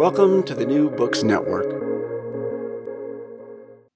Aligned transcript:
Welcome 0.00 0.44
to 0.44 0.54
the 0.54 0.64
New 0.64 0.88
Books 0.88 1.22
Network. 1.22 1.66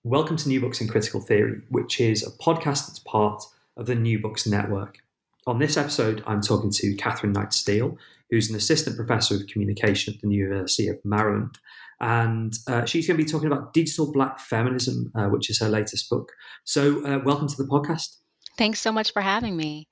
Welcome 0.02 0.36
to 0.36 0.48
New 0.50 0.60
Books 0.60 0.83
in 0.83 0.86
Critical 0.86 1.19
Theory, 1.19 1.62
which 1.70 1.98
is 1.98 2.22
a 2.22 2.30
podcast 2.30 2.88
that's 2.88 2.98
part 2.98 3.42
of 3.78 3.86
the 3.86 3.94
New 3.94 4.19
Books 4.19 4.47
Network. 4.47 4.98
On 5.47 5.58
this 5.58 5.78
episode, 5.78 6.22
I'm 6.27 6.42
talking 6.42 6.70
to 6.72 6.94
Catherine 6.97 7.32
Knight 7.32 7.55
Steele, 7.55 7.97
who's 8.28 8.50
an 8.50 8.55
assistant 8.55 8.97
professor 8.97 9.36
of 9.36 9.47
communication 9.47 10.12
at 10.12 10.20
the 10.20 10.28
University 10.28 10.88
of 10.88 11.02
Maryland. 11.06 11.56
And 12.02 12.52
uh, 12.69 12.84
she's 12.84 13.06
going 13.06 13.16
to 13.16 13.25
be 13.25 13.30
talking 13.30 13.50
about 13.50 13.72
digital 13.72 14.12
black 14.12 14.41
feminism, 14.41 15.10
uh, 15.14 15.28
which 15.28 15.48
is 15.48 15.58
her 15.60 15.70
latest 15.70 16.10
book. 16.10 16.32
So, 16.64 17.02
uh, 17.06 17.20
welcome 17.25 17.48
to 17.48 17.56
the 17.56 17.64
podcast. 17.64 18.19
Thanks 18.58 18.78
so 18.78 18.92
much 18.92 19.14
for 19.14 19.22
having 19.22 19.56
me. 19.56 19.88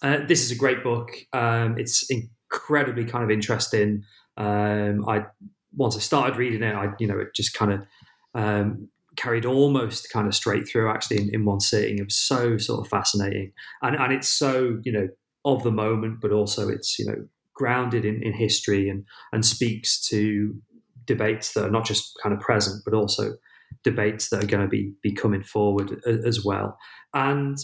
Uh, 0.00 0.18
this 0.28 0.44
is 0.44 0.52
a 0.52 0.56
great 0.56 0.84
book. 0.84 1.10
Um, 1.32 1.76
it's 1.80 2.08
incredibly 2.08 3.04
kind 3.04 3.24
of 3.24 3.32
interesting. 3.32 4.04
Um, 4.36 5.08
I 5.08 5.26
once 5.74 5.96
I 5.96 6.00
started 6.00 6.36
reading 6.36 6.62
it, 6.62 6.74
I 6.74 6.92
you 6.98 7.06
know 7.06 7.18
it 7.18 7.34
just 7.34 7.54
kind 7.54 7.72
of 7.72 7.86
um, 8.34 8.88
carried 9.16 9.46
almost 9.46 10.10
kind 10.10 10.26
of 10.26 10.34
straight 10.34 10.68
through 10.68 10.90
actually 10.90 11.18
in, 11.18 11.34
in, 11.34 11.44
one 11.44 11.60
sitting. 11.60 11.98
It 11.98 12.04
was 12.04 12.16
so 12.16 12.58
sort 12.58 12.80
of 12.80 12.88
fascinating, 12.88 13.52
and 13.82 13.96
and 13.96 14.12
it's 14.12 14.28
so 14.28 14.78
you 14.84 14.92
know 14.92 15.08
of 15.44 15.62
the 15.62 15.72
moment, 15.72 16.20
but 16.20 16.32
also 16.32 16.68
it's 16.68 16.98
you 16.98 17.06
know 17.06 17.26
grounded 17.54 18.04
in, 18.04 18.22
in 18.22 18.32
history 18.32 18.88
and 18.88 19.04
and 19.32 19.44
speaks 19.44 20.00
to 20.08 20.54
debates 21.06 21.54
that 21.54 21.64
are 21.64 21.70
not 21.70 21.86
just 21.86 22.18
kind 22.22 22.34
of 22.34 22.40
present, 22.40 22.82
but 22.84 22.94
also 22.94 23.34
debates 23.82 24.28
that 24.28 24.42
are 24.42 24.46
going 24.46 24.62
to 24.62 24.68
be 24.68 24.92
be 25.02 25.12
coming 25.12 25.42
forward 25.42 26.00
as 26.06 26.44
well. 26.44 26.78
And 27.14 27.56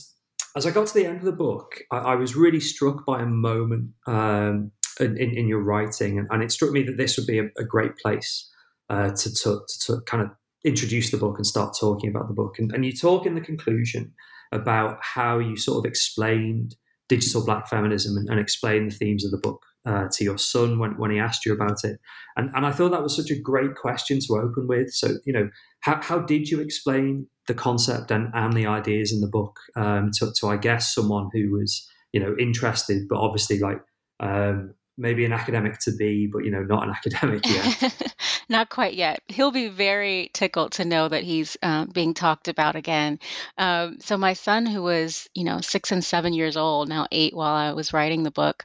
as 0.57 0.67
I 0.67 0.71
got 0.71 0.87
to 0.87 0.95
the 0.95 1.07
end 1.07 1.19
of 1.19 1.25
the 1.25 1.33
book, 1.33 1.81
I, 1.91 1.99
I 1.99 2.15
was 2.15 2.37
really 2.37 2.61
struck 2.61 3.07
by 3.07 3.23
a 3.23 3.27
moment 3.27 3.91
um, 4.07 4.73
in, 5.01 5.17
in, 5.17 5.49
your 5.49 5.63
writing, 5.63 6.19
and, 6.19 6.29
and, 6.31 6.43
it 6.43 6.53
struck 6.53 6.71
me 6.73 6.83
that 6.85 6.97
this 6.97 7.17
would 7.17 7.27
be 7.27 7.39
a, 7.39 7.45
a 7.59 7.65
great 7.65 7.97
place 7.97 8.51
uh, 8.91 9.11
to, 9.11 9.35
to, 9.35 9.61
to, 9.87 10.01
kind 10.03 10.23
of 10.23 10.31
introduce 10.65 11.11
the 11.11 11.17
book 11.17 11.37
and 11.39 11.47
start 11.47 11.75
talking 11.79 12.11
about 12.11 12.29
the 12.29 12.35
book. 12.35 12.59
And, 12.59 12.73
and 12.73 12.85
you 12.85 12.93
talk 12.93 13.27
in 13.27 13.35
the 13.35 13.41
conclusion 13.41 14.13
about 14.53 14.99
how 15.01 15.39
you 15.39 15.57
sort 15.57 15.85
of 15.85 15.89
explained 15.89 16.77
digital 17.09 17.45
black 17.45 17.69
feminism 17.69 18.17
and, 18.17 18.29
and 18.29 18.39
explained 18.39 18.91
the 18.91 18.95
themes 18.95 19.25
of 19.25 19.31
the 19.31 19.39
book 19.39 19.65
uh, 19.85 20.07
to 20.13 20.25
your 20.25 20.39
son 20.39 20.79
when, 20.79 20.93
when 20.99 21.11
he 21.11 21.19
asked 21.19 21.45
you 21.45 21.53
about 21.53 21.85
it. 21.85 21.99
And, 22.37 22.51
and 22.55 22.65
I 22.65 22.73
thought 22.73 22.93
that 22.93 23.03
was 23.03 23.17
such 23.17 23.31
a 23.31 23.41
great 23.41 23.75
question 23.75 24.21
to 24.21 24.35
open 24.35 24.69
with. 24.69 24.93
So, 24.93 25.09
you 25.25 25.33
know, 25.33 25.51
how, 25.81 26.01
how 26.01 26.21
did 26.21 26.49
you 26.49 26.61
explain 26.61 27.27
the 27.49 27.55
concept 27.55 28.11
and, 28.11 28.31
and 28.35 28.53
the 28.53 28.67
ideas 28.67 29.13
in 29.13 29.21
the 29.21 29.29
book 29.29 29.59
um, 29.77 30.11
to, 30.19 30.33
to, 30.41 30.49
I 30.49 30.57
guess, 30.57 30.95
someone 30.95 31.29
who 31.33 31.53
was, 31.53 31.89
you 32.13 32.21
know, 32.21 32.35
interested, 32.39 33.09
but 33.09 33.19
obviously 33.19 33.59
like 33.59 33.81
um, 34.21 34.75
maybe 34.97 35.25
an 35.25 35.33
academic 35.33 35.79
to 35.81 35.93
be, 35.97 36.29
but 36.33 36.45
you 36.45 36.51
know, 36.51 36.63
not 36.63 36.85
an 36.85 36.91
academic 36.97 37.47
yet. 37.47 38.15
not 38.49 38.71
quite 38.71 38.95
yet. 38.95 39.21
He'll 39.29 39.51
be 39.51 39.69
very 39.69 40.31
tickled 40.33 40.73
to 40.73 40.85
know 40.85 41.09
that 41.09 41.25
he's 41.25 41.57
uh, 41.63 41.87
being 41.87 42.15
talked 42.15 42.49
about 42.49 42.77
again. 42.77 43.19
Um, 43.59 43.99
so 44.01 44.17
my 44.17 44.35
son, 44.35 44.67
who 44.67 44.83
was 44.83 45.29
you 45.35 45.45
know 45.45 45.61
six 45.61 45.93
and 45.93 46.05
seven 46.05 46.33
years 46.33 46.57
old, 46.57 46.89
now 46.89 47.07
eight, 47.11 47.35
while 47.35 47.55
I 47.55 47.73
was 47.73 47.93
writing 47.93 48.23
the 48.23 48.31
book, 48.31 48.65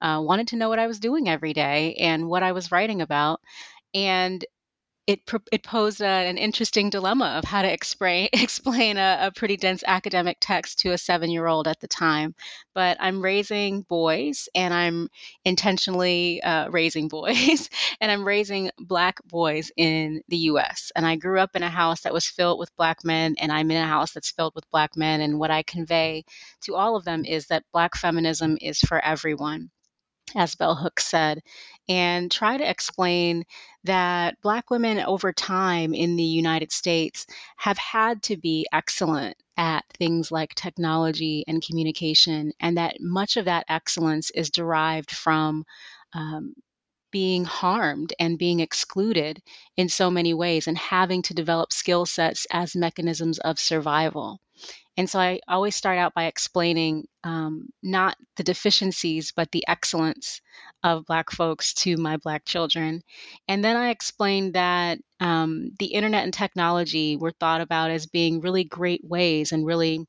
uh, 0.00 0.20
wanted 0.22 0.48
to 0.48 0.56
know 0.56 0.68
what 0.68 0.78
I 0.78 0.86
was 0.86 1.00
doing 1.00 1.28
every 1.28 1.52
day 1.52 1.94
and 1.94 2.28
what 2.28 2.42
I 2.42 2.52
was 2.52 2.70
writing 2.70 3.00
about. 3.00 3.40
And 3.94 4.44
it, 5.08 5.22
it 5.50 5.62
posed 5.62 6.02
a, 6.02 6.04
an 6.04 6.36
interesting 6.36 6.90
dilemma 6.90 7.38
of 7.38 7.44
how 7.44 7.62
to 7.62 7.72
explain, 7.72 8.28
explain 8.34 8.98
a, 8.98 9.18
a 9.22 9.32
pretty 9.32 9.56
dense 9.56 9.82
academic 9.86 10.36
text 10.38 10.80
to 10.80 10.92
a 10.92 10.98
seven 10.98 11.30
year 11.30 11.46
old 11.46 11.66
at 11.66 11.80
the 11.80 11.88
time. 11.88 12.34
But 12.74 12.98
I'm 13.00 13.22
raising 13.22 13.82
boys 13.82 14.50
and 14.54 14.74
I'm 14.74 15.08
intentionally 15.46 16.42
uh, 16.42 16.68
raising 16.68 17.08
boys 17.18 17.70
and 18.02 18.12
I'm 18.12 18.22
raising 18.22 18.70
Black 18.78 19.16
boys 19.24 19.72
in 19.78 20.20
the 20.28 20.36
US. 20.52 20.92
And 20.94 21.06
I 21.06 21.16
grew 21.16 21.40
up 21.40 21.56
in 21.56 21.62
a 21.62 21.70
house 21.70 22.02
that 22.02 22.12
was 22.12 22.26
filled 22.26 22.58
with 22.58 22.76
Black 22.76 23.02
men 23.02 23.34
and 23.38 23.50
I'm 23.50 23.70
in 23.70 23.82
a 23.82 23.86
house 23.86 24.12
that's 24.12 24.30
filled 24.30 24.54
with 24.54 24.70
Black 24.70 24.94
men. 24.94 25.22
And 25.22 25.38
what 25.38 25.50
I 25.50 25.62
convey 25.62 26.26
to 26.64 26.74
all 26.74 26.96
of 26.96 27.06
them 27.06 27.24
is 27.24 27.46
that 27.46 27.64
Black 27.72 27.96
feminism 27.96 28.58
is 28.60 28.78
for 28.80 29.02
everyone 29.02 29.70
as 30.34 30.54
Bell 30.54 30.74
Hooks 30.74 31.06
said, 31.06 31.40
and 31.88 32.30
try 32.30 32.56
to 32.56 32.68
explain 32.68 33.44
that 33.84 34.40
Black 34.42 34.70
women 34.70 34.98
over 35.00 35.32
time 35.32 35.94
in 35.94 36.16
the 36.16 36.22
United 36.24 36.72
States 36.72 37.26
have 37.56 37.78
had 37.78 38.22
to 38.24 38.36
be 38.36 38.66
excellent 38.72 39.36
at 39.56 39.84
things 39.98 40.30
like 40.30 40.54
technology 40.54 41.44
and 41.48 41.64
communication, 41.64 42.52
and 42.60 42.76
that 42.76 43.00
much 43.00 43.36
of 43.36 43.46
that 43.46 43.64
excellence 43.68 44.30
is 44.30 44.50
derived 44.50 45.10
from 45.10 45.64
um, 46.12 46.54
being 47.10 47.44
harmed 47.44 48.12
and 48.18 48.38
being 48.38 48.60
excluded 48.60 49.42
in 49.76 49.88
so 49.88 50.10
many 50.10 50.34
ways 50.34 50.68
and 50.68 50.78
having 50.78 51.22
to 51.22 51.34
develop 51.34 51.72
skill 51.72 52.06
sets 52.06 52.46
as 52.50 52.76
mechanisms 52.76 53.38
of 53.38 53.58
survival. 53.58 54.40
And 54.96 55.08
so 55.08 55.20
I 55.20 55.40
always 55.46 55.76
start 55.76 55.98
out 55.98 56.14
by 56.14 56.24
explaining 56.24 57.06
um, 57.22 57.68
not 57.82 58.16
the 58.36 58.42
deficiencies, 58.42 59.32
but 59.34 59.50
the 59.52 59.64
excellence 59.68 60.40
of 60.82 61.06
Black 61.06 61.30
folks 61.30 61.72
to 61.74 61.96
my 61.96 62.16
Black 62.16 62.44
children. 62.44 63.02
And 63.46 63.64
then 63.64 63.76
I 63.76 63.90
explained 63.90 64.54
that 64.54 64.98
um, 65.20 65.70
the 65.78 65.86
internet 65.86 66.24
and 66.24 66.34
technology 66.34 67.16
were 67.16 67.30
thought 67.30 67.60
about 67.60 67.90
as 67.92 68.06
being 68.06 68.40
really 68.40 68.64
great 68.64 69.04
ways 69.04 69.52
and 69.52 69.64
really 69.64 70.04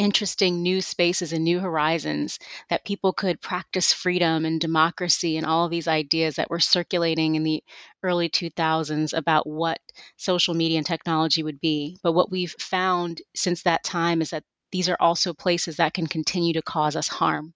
interesting 0.00 0.62
new 0.62 0.80
spaces 0.80 1.32
and 1.34 1.44
new 1.44 1.60
horizons 1.60 2.38
that 2.70 2.84
people 2.86 3.12
could 3.12 3.40
practice 3.42 3.92
freedom 3.92 4.46
and 4.46 4.58
democracy 4.60 5.36
and 5.36 5.46
all 5.46 5.68
these 5.68 5.86
ideas 5.86 6.36
that 6.36 6.48
were 6.48 6.58
circulating 6.58 7.34
in 7.34 7.42
the 7.44 7.62
early 8.02 8.30
2000s 8.30 9.16
about 9.16 9.46
what 9.46 9.78
social 10.16 10.54
media 10.54 10.78
and 10.78 10.86
technology 10.86 11.42
would 11.42 11.60
be. 11.60 11.98
But 12.02 12.12
what 12.12 12.30
we've 12.30 12.54
found 12.58 13.20
since 13.36 13.62
that 13.64 13.84
time 13.84 14.22
is 14.22 14.30
that 14.30 14.44
these 14.72 14.88
are 14.88 14.96
also 15.00 15.34
places 15.34 15.76
that 15.76 15.92
can 15.92 16.06
continue 16.06 16.54
to 16.54 16.62
cause 16.62 16.96
us 16.96 17.08
harm, 17.08 17.52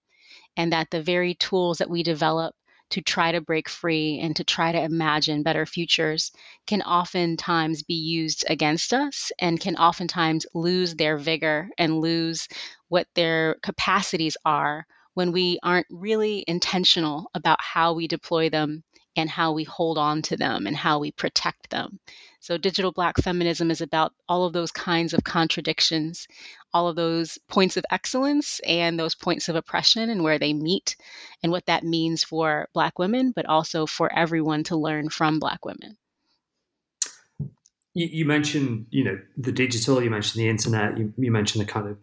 and 0.55 0.71
that 0.71 0.91
the 0.91 1.01
very 1.01 1.33
tools 1.33 1.79
that 1.79 1.89
we 1.89 2.03
develop 2.03 2.53
to 2.91 3.01
try 3.01 3.31
to 3.31 3.41
break 3.41 3.67
free 3.67 4.19
and 4.21 4.35
to 4.35 4.43
try 4.43 4.71
to 4.71 4.81
imagine 4.81 5.43
better 5.43 5.65
futures 5.65 6.31
can 6.67 6.81
oftentimes 6.81 7.83
be 7.83 7.95
used 7.95 8.45
against 8.49 8.93
us 8.93 9.31
and 9.39 9.59
can 9.59 9.75
oftentimes 9.75 10.45
lose 10.53 10.95
their 10.95 11.17
vigor 11.17 11.69
and 11.77 11.99
lose 11.99 12.47
what 12.89 13.07
their 13.15 13.55
capacities 13.63 14.37
are 14.45 14.85
when 15.13 15.31
we 15.31 15.59
aren't 15.63 15.87
really 15.89 16.43
intentional 16.47 17.29
about 17.33 17.59
how 17.61 17.93
we 17.93 18.07
deploy 18.07 18.49
them 18.49 18.83
and 19.15 19.29
how 19.29 19.53
we 19.53 19.63
hold 19.63 19.97
on 19.97 20.21
to 20.23 20.37
them 20.37 20.67
and 20.67 20.75
how 20.75 20.99
we 20.99 21.11
protect 21.11 21.69
them. 21.69 21.99
So, 22.39 22.57
digital 22.57 22.91
black 22.91 23.17
feminism 23.17 23.71
is 23.71 23.81
about 23.81 24.13
all 24.29 24.45
of 24.45 24.53
those 24.53 24.71
kinds 24.71 25.13
of 25.13 25.23
contradictions, 25.23 26.27
all 26.73 26.87
of 26.87 26.95
those 26.95 27.39
points 27.47 27.75
of 27.75 27.85
excellence 27.89 28.59
and 28.67 28.99
those 28.99 29.15
points 29.15 29.49
of 29.49 29.55
oppression 29.55 30.09
and 30.09 30.23
where 30.23 30.37
they 30.37 30.53
meet, 30.53 30.95
and 31.41 31.51
what 31.51 31.65
that 31.65 31.83
means 31.83 32.23
for 32.23 32.67
black 32.73 32.99
women, 32.99 33.31
but 33.35 33.47
also 33.47 33.85
for 33.87 34.13
everyone 34.13 34.63
to 34.65 34.75
learn 34.75 35.09
from 35.09 35.39
black 35.39 35.65
women. 35.65 35.97
You, 37.95 38.07
you 38.11 38.25
mentioned, 38.25 38.87
you 38.91 39.05
know, 39.05 39.19
the 39.37 39.51
digital. 39.51 40.03
You 40.03 40.11
mentioned 40.11 40.43
the 40.43 40.49
internet. 40.49 40.97
You, 40.97 41.13
you 41.17 41.31
mentioned 41.31 41.65
the 41.65 41.71
kind 41.71 41.87
of 41.87 41.97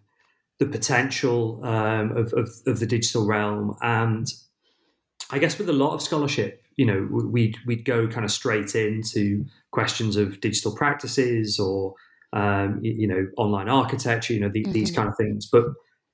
the 0.59 0.67
potential 0.67 1.61
um, 1.65 2.17
of, 2.17 2.33
of, 2.33 2.51
of 2.67 2.81
the 2.81 2.87
digital 2.87 3.27
realm, 3.27 3.77
and 3.81 4.27
I 5.33 5.39
guess 5.39 5.59
with 5.59 5.69
a 5.69 5.73
lot 5.73 5.95
of 5.95 6.03
scholarship, 6.03 6.63
you 6.77 6.87
know, 6.87 7.09
we'd 7.11 7.57
we'd 7.67 7.85
go 7.85 8.07
kind 8.07 8.25
of 8.25 8.31
straight 8.31 8.75
into 8.75 9.45
questions 9.73 10.17
of 10.17 10.41
digital 10.41 10.77
practices 10.77 11.59
or 11.59 11.95
um, 12.35 12.79
you, 12.83 13.09
know 13.09 13.27
online 13.37 13.69
architecture, 13.69 14.35
you 14.35 14.41
know, 14.41 14.51
the, 14.53 14.63
mm-hmm. 14.63 14.73
these 14.73 14.91
kind 14.91 15.09
of 15.09 15.17
things. 15.17 15.49
But 15.51 15.65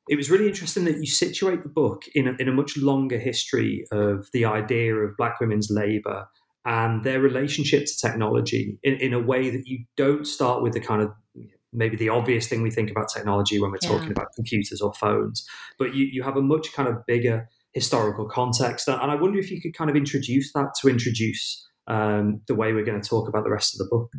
it 0.08 0.16
was 0.16 0.30
really 0.30 0.48
interesting 0.48 0.84
that 0.84 0.98
you 0.98 1.06
situate 1.06 1.62
the 1.62 1.68
book 1.68 2.04
in 2.14 2.28
a, 2.28 2.32
in 2.38 2.48
a 2.48 2.52
much 2.52 2.76
longer 2.76 3.18
history 3.18 3.84
of 3.92 4.28
the 4.32 4.44
idea 4.44 4.94
of 4.94 5.16
Black 5.16 5.40
women's 5.40 5.68
labour 5.70 6.26
and 6.64 7.04
their 7.04 7.20
relationship 7.20 7.86
to 7.86 7.98
technology 7.98 8.78
in, 8.82 8.94
in 8.94 9.12
a 9.12 9.20
way 9.20 9.50
that 9.50 9.66
you 9.66 9.84
don't 9.96 10.26
start 10.26 10.62
with 10.62 10.72
the 10.72 10.80
kind 10.80 11.02
of 11.02 11.12
maybe 11.72 11.96
the 11.96 12.08
obvious 12.08 12.48
thing 12.48 12.62
we 12.62 12.70
think 12.70 12.90
about 12.90 13.08
technology 13.12 13.60
when 13.60 13.70
we're 13.70 13.78
yeah. 13.82 13.90
talking 13.90 14.10
about 14.10 14.28
computers 14.34 14.80
or 14.80 14.92
phones, 14.94 15.46
but 15.78 15.94
you, 15.94 16.06
you 16.06 16.22
have 16.22 16.36
a 16.36 16.42
much 16.42 16.72
kind 16.72 16.88
of 16.88 17.04
bigger 17.06 17.48
historical 17.78 18.28
context. 18.28 18.88
And 18.88 19.10
I 19.10 19.14
wonder 19.14 19.38
if 19.38 19.50
you 19.50 19.60
could 19.60 19.74
kind 19.76 19.90
of 19.90 19.96
introduce 19.96 20.52
that 20.52 20.72
to 20.80 20.88
introduce 20.88 21.66
um, 21.86 22.40
the 22.48 22.54
way 22.54 22.72
we're 22.72 22.84
going 22.84 23.00
to 23.00 23.08
talk 23.08 23.28
about 23.28 23.44
the 23.44 23.50
rest 23.50 23.74
of 23.74 23.78
the 23.78 23.88
book. 23.90 24.10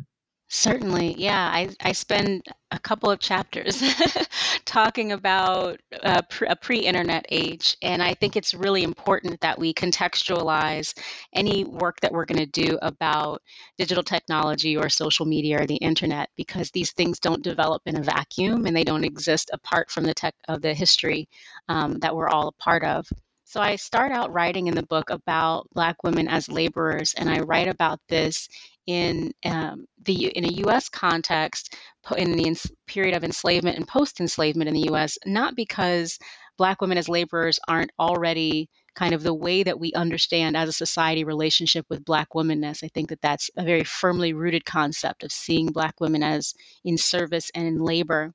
Certainly, 0.52 1.14
yeah. 1.16 1.48
I, 1.52 1.68
I 1.80 1.92
spend 1.92 2.44
a 2.72 2.78
couple 2.80 3.08
of 3.08 3.20
chapters 3.20 3.80
talking 4.64 5.12
about 5.12 5.78
uh, 6.02 6.22
a 6.48 6.56
pre 6.56 6.80
internet 6.80 7.24
age, 7.28 7.76
and 7.82 8.02
I 8.02 8.14
think 8.14 8.34
it's 8.34 8.52
really 8.52 8.82
important 8.82 9.40
that 9.42 9.60
we 9.60 9.72
contextualize 9.72 10.98
any 11.32 11.62
work 11.62 12.00
that 12.00 12.10
we're 12.10 12.24
going 12.24 12.44
to 12.44 12.46
do 12.66 12.80
about 12.82 13.42
digital 13.78 14.02
technology 14.02 14.76
or 14.76 14.88
social 14.88 15.24
media 15.24 15.62
or 15.62 15.66
the 15.66 15.76
internet 15.76 16.30
because 16.36 16.72
these 16.72 16.90
things 16.90 17.20
don't 17.20 17.44
develop 17.44 17.82
in 17.86 17.96
a 17.96 18.02
vacuum 18.02 18.66
and 18.66 18.76
they 18.76 18.84
don't 18.84 19.04
exist 19.04 19.50
apart 19.52 19.88
from 19.88 20.02
the 20.02 20.14
tech 20.14 20.34
of 20.48 20.62
the 20.62 20.74
history 20.74 21.28
um, 21.68 22.00
that 22.00 22.16
we're 22.16 22.28
all 22.28 22.48
a 22.48 22.62
part 22.62 22.82
of. 22.82 23.06
So 23.50 23.60
I 23.60 23.74
start 23.74 24.12
out 24.12 24.32
writing 24.32 24.68
in 24.68 24.76
the 24.76 24.86
book 24.86 25.10
about 25.10 25.68
Black 25.72 26.04
women 26.04 26.28
as 26.28 26.48
laborers, 26.48 27.14
and 27.14 27.28
I 27.28 27.40
write 27.40 27.66
about 27.66 27.98
this 28.08 28.48
in 28.86 29.32
um, 29.44 29.86
the 30.04 30.26
in 30.26 30.44
a 30.44 30.52
U.S. 30.66 30.88
context 30.88 31.74
in 32.16 32.30
the 32.30 32.56
period 32.86 33.16
of 33.16 33.24
enslavement 33.24 33.76
and 33.76 33.88
post-enslavement 33.88 34.68
in 34.68 34.74
the 34.74 34.86
U.S. 34.90 35.18
Not 35.26 35.56
because 35.56 36.16
Black 36.58 36.80
women 36.80 36.96
as 36.96 37.08
laborers 37.08 37.58
aren't 37.66 37.90
already 37.98 38.68
kind 38.94 39.14
of 39.14 39.24
the 39.24 39.34
way 39.34 39.64
that 39.64 39.80
we 39.80 39.92
understand 39.94 40.56
as 40.56 40.68
a 40.68 40.72
society 40.72 41.24
relationship 41.24 41.86
with 41.90 42.04
Black 42.04 42.28
womanness. 42.32 42.84
I 42.84 42.88
think 42.94 43.08
that 43.08 43.20
that's 43.20 43.50
a 43.56 43.64
very 43.64 43.82
firmly 43.82 44.32
rooted 44.32 44.64
concept 44.64 45.24
of 45.24 45.32
seeing 45.32 45.72
Black 45.72 46.00
women 46.00 46.22
as 46.22 46.54
in 46.84 46.96
service 46.96 47.50
and 47.52 47.66
in 47.66 47.82
labor. 47.82 48.32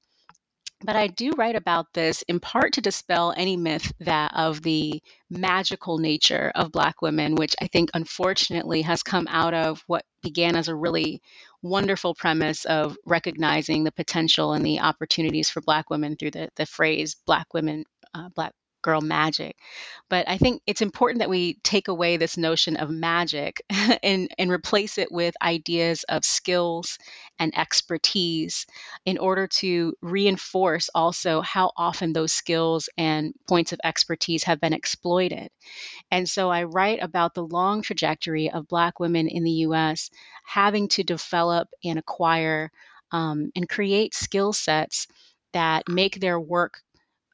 But 0.81 0.95
I 0.95 1.07
do 1.07 1.31
write 1.31 1.55
about 1.55 1.93
this 1.93 2.21
in 2.23 2.39
part 2.39 2.73
to 2.73 2.81
dispel 2.81 3.33
any 3.35 3.55
myth 3.55 3.93
that 3.99 4.33
of 4.35 4.61
the 4.61 5.01
magical 5.29 5.97
nature 5.97 6.51
of 6.53 6.71
Black 6.71 7.01
women, 7.01 7.35
which 7.35 7.55
I 7.61 7.67
think 7.67 7.89
unfortunately 7.93 8.81
has 8.81 9.01
come 9.01 9.27
out 9.29 9.53
of 9.53 9.83
what 9.87 10.05
began 10.21 10.55
as 10.55 10.67
a 10.67 10.75
really 10.75 11.21
wonderful 11.61 12.13
premise 12.13 12.65
of 12.65 12.97
recognizing 13.05 13.83
the 13.83 13.91
potential 13.91 14.53
and 14.53 14.65
the 14.65 14.79
opportunities 14.79 15.49
for 15.49 15.61
Black 15.61 15.89
women 15.89 16.17
through 16.17 16.31
the, 16.31 16.49
the 16.55 16.65
phrase 16.65 17.15
Black 17.25 17.53
women, 17.53 17.85
uh, 18.13 18.29
Black 18.35 18.51
girl 18.85 19.01
magic. 19.01 19.57
But 20.09 20.29
I 20.29 20.37
think 20.37 20.61
it's 20.67 20.83
important 20.83 21.19
that 21.19 21.29
we 21.29 21.55
take 21.63 21.87
away 21.87 22.17
this 22.17 22.37
notion 22.37 22.77
of 22.77 22.91
magic 22.91 23.63
and, 24.03 24.29
and 24.37 24.51
replace 24.51 24.99
it 24.99 25.11
with 25.11 25.33
ideas 25.41 26.05
of 26.07 26.23
skills 26.23 26.99
and 27.39 27.57
expertise 27.57 28.67
in 29.03 29.17
order 29.17 29.47
to 29.47 29.95
reinforce 30.03 30.87
also 30.93 31.41
how 31.41 31.71
often 31.75 32.13
those 32.13 32.31
skills 32.31 32.87
and 32.95 33.33
points 33.49 33.73
of 33.73 33.79
expertise 33.83 34.43
have 34.43 34.61
been 34.61 34.73
exploited. 34.73 35.49
And 36.11 36.29
so 36.29 36.51
I 36.51 36.63
write 36.63 36.99
about 37.01 37.33
the 37.33 37.47
long 37.47 37.81
trajectory 37.81 38.51
of 38.51 38.67
Black 38.67 38.99
women 38.99 39.27
in 39.27 39.43
the 39.43 39.65
US 39.67 40.11
having 40.45 40.87
to 40.89 41.03
develop 41.03 41.69
and 41.83 41.97
acquire 41.97 42.71
um, 43.11 43.49
and 43.55 43.67
create 43.67 44.13
skill 44.13 44.53
sets 44.53 45.07
that 45.53 45.89
make 45.89 46.19
their 46.19 46.39
work 46.39 46.81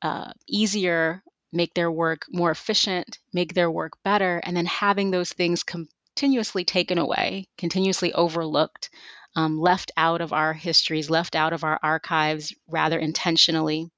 uh, 0.02 0.32
easier 0.48 1.24
make 1.52 1.74
their 1.74 1.92
work 1.92 2.26
more 2.30 2.52
efficient, 2.52 3.20
make 3.34 3.54
their 3.54 3.70
work 3.70 3.94
better, 4.04 4.42
and 4.44 4.56
then 4.56 4.66
having 4.66 5.12
those 5.12 5.34
things 5.34 5.64
continuously 5.64 6.64
taken 6.64 6.98
away, 6.98 7.48
continuously 7.58 8.14
overlooked, 8.14 8.90
um, 9.36 9.60
left 9.60 9.92
out 9.98 10.22
of 10.22 10.34
our 10.34 10.54
histories, 10.54 11.10
left 11.10 11.36
out 11.36 11.54
of 11.54 11.64
our 11.64 11.80
archives 11.82 12.54
rather 12.68 13.00
intentionally. 13.00 13.90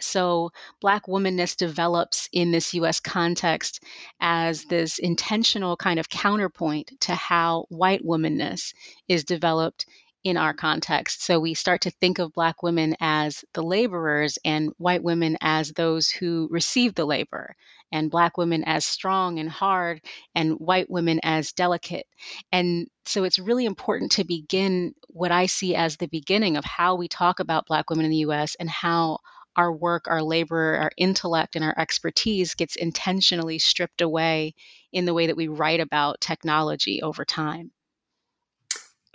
So, 0.00 0.50
Black 0.80 1.06
womanness 1.06 1.56
develops 1.56 2.28
in 2.32 2.52
this 2.52 2.72
US 2.74 3.00
context 3.00 3.82
as 4.18 4.64
this 4.64 4.98
intentional 4.98 5.76
kind 5.76 6.00
of 6.00 6.08
counterpoint 6.08 6.92
to 7.00 7.14
how 7.14 7.66
white 7.68 8.02
womanness 8.02 8.72
is 9.08 9.24
developed 9.24 9.84
in 10.22 10.36
our 10.36 10.52
context. 10.52 11.22
So 11.22 11.40
we 11.40 11.54
start 11.54 11.82
to 11.82 11.90
think 11.90 12.18
of 12.18 12.32
Black 12.32 12.62
women 12.62 12.94
as 13.00 13.44
the 13.54 13.62
laborers 13.62 14.38
and 14.44 14.70
white 14.76 15.02
women 15.02 15.38
as 15.40 15.72
those 15.72 16.10
who 16.10 16.48
receive 16.50 16.94
the 16.94 17.06
labor, 17.06 17.56
and 17.90 18.10
Black 18.10 18.36
women 18.36 18.62
as 18.64 18.84
strong 18.84 19.38
and 19.38 19.48
hard, 19.48 20.02
and 20.34 20.52
white 20.54 20.90
women 20.90 21.20
as 21.22 21.52
delicate. 21.52 22.06
And 22.52 22.88
so 23.06 23.24
it's 23.24 23.38
really 23.38 23.64
important 23.64 24.12
to 24.12 24.24
begin 24.24 24.94
what 25.08 25.32
I 25.32 25.46
see 25.46 25.74
as 25.74 25.96
the 25.96 26.08
beginning 26.08 26.56
of 26.56 26.64
how 26.64 26.96
we 26.96 27.08
talk 27.08 27.40
about 27.40 27.66
Black 27.66 27.88
women 27.88 28.04
in 28.04 28.10
the 28.10 28.18
US 28.18 28.56
and 28.60 28.68
how 28.68 29.18
our 29.56 29.72
work, 29.72 30.04
our 30.06 30.22
labor, 30.22 30.76
our 30.76 30.92
intellect, 30.96 31.56
and 31.56 31.64
our 31.64 31.74
expertise 31.76 32.54
gets 32.54 32.76
intentionally 32.76 33.58
stripped 33.58 34.00
away 34.00 34.54
in 34.92 35.06
the 35.06 35.14
way 35.14 35.26
that 35.26 35.36
we 35.36 35.48
write 35.48 35.80
about 35.80 36.20
technology 36.20 37.02
over 37.02 37.24
time 37.24 37.72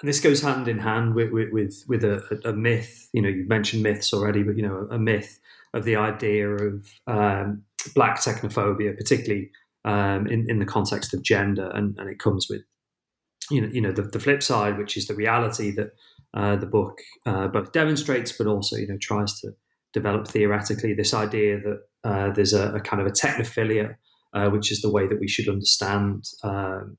and 0.02 0.10
this 0.10 0.20
goes 0.20 0.42
hand 0.42 0.68
in 0.68 0.80
hand 0.80 1.16
with 1.16 1.32
with 1.32 1.84
with, 1.88 2.04
a, 2.04 2.42
a, 2.44 2.54
myth. 2.54 3.10
You 3.14 3.22
know, 3.22 3.30
you 3.30 3.46
mentioned 3.48 3.84
myths 3.84 4.14
already, 4.14 4.44
but 4.44 4.58
you 4.58 4.68
know, 4.68 4.88
a 4.92 5.00
myth 5.00 5.40
of 5.74 5.86
the 5.86 5.96
idea 5.96 6.50
of 6.50 6.88
um, 7.08 7.64
black 7.94 8.18
technophobia, 8.18 8.96
particularly 8.98 9.52
um, 9.86 10.28
in 10.28 10.50
in 10.50 10.60
the 10.60 10.66
context 10.66 11.14
of 11.14 11.24
gender, 11.24 11.70
and, 11.74 11.98
and 11.98 12.10
it 12.10 12.20
comes 12.20 12.48
with 12.50 12.62
you 13.50 13.62
know 13.62 13.70
you 13.72 13.82
know 13.82 13.92
the, 13.92 14.02
the 14.02 14.20
flip 14.20 14.44
side, 14.44 14.78
which 14.78 14.98
is 14.98 15.08
the 15.08 15.16
reality 15.16 15.72
that 15.72 15.94
uh, 16.34 16.58
the 16.58 16.66
book 16.66 17.00
uh, 17.26 17.48
both 17.48 17.72
demonstrates, 17.72 18.34
but 18.34 18.48
also 18.48 18.76
you 18.76 18.88
know 18.88 18.98
tries 18.98 19.40
to 19.40 19.52
develop 19.94 20.28
theoretically 20.28 20.94
this 20.94 21.14
idea 21.14 21.58
that 21.58 21.82
uh, 22.04 22.30
there's 22.34 22.54
a, 22.54 22.74
a, 22.74 22.82
kind 22.82 23.02
of 23.02 23.08
a 23.08 23.12
technophilia, 23.12 23.96
uh, 24.34 24.50
which 24.50 24.74
is 24.74 24.82
the 24.82 24.92
way 24.92 25.08
that 25.08 25.22
we 25.22 25.28
should 25.28 25.48
understand 25.48 26.26
um, 26.44 26.98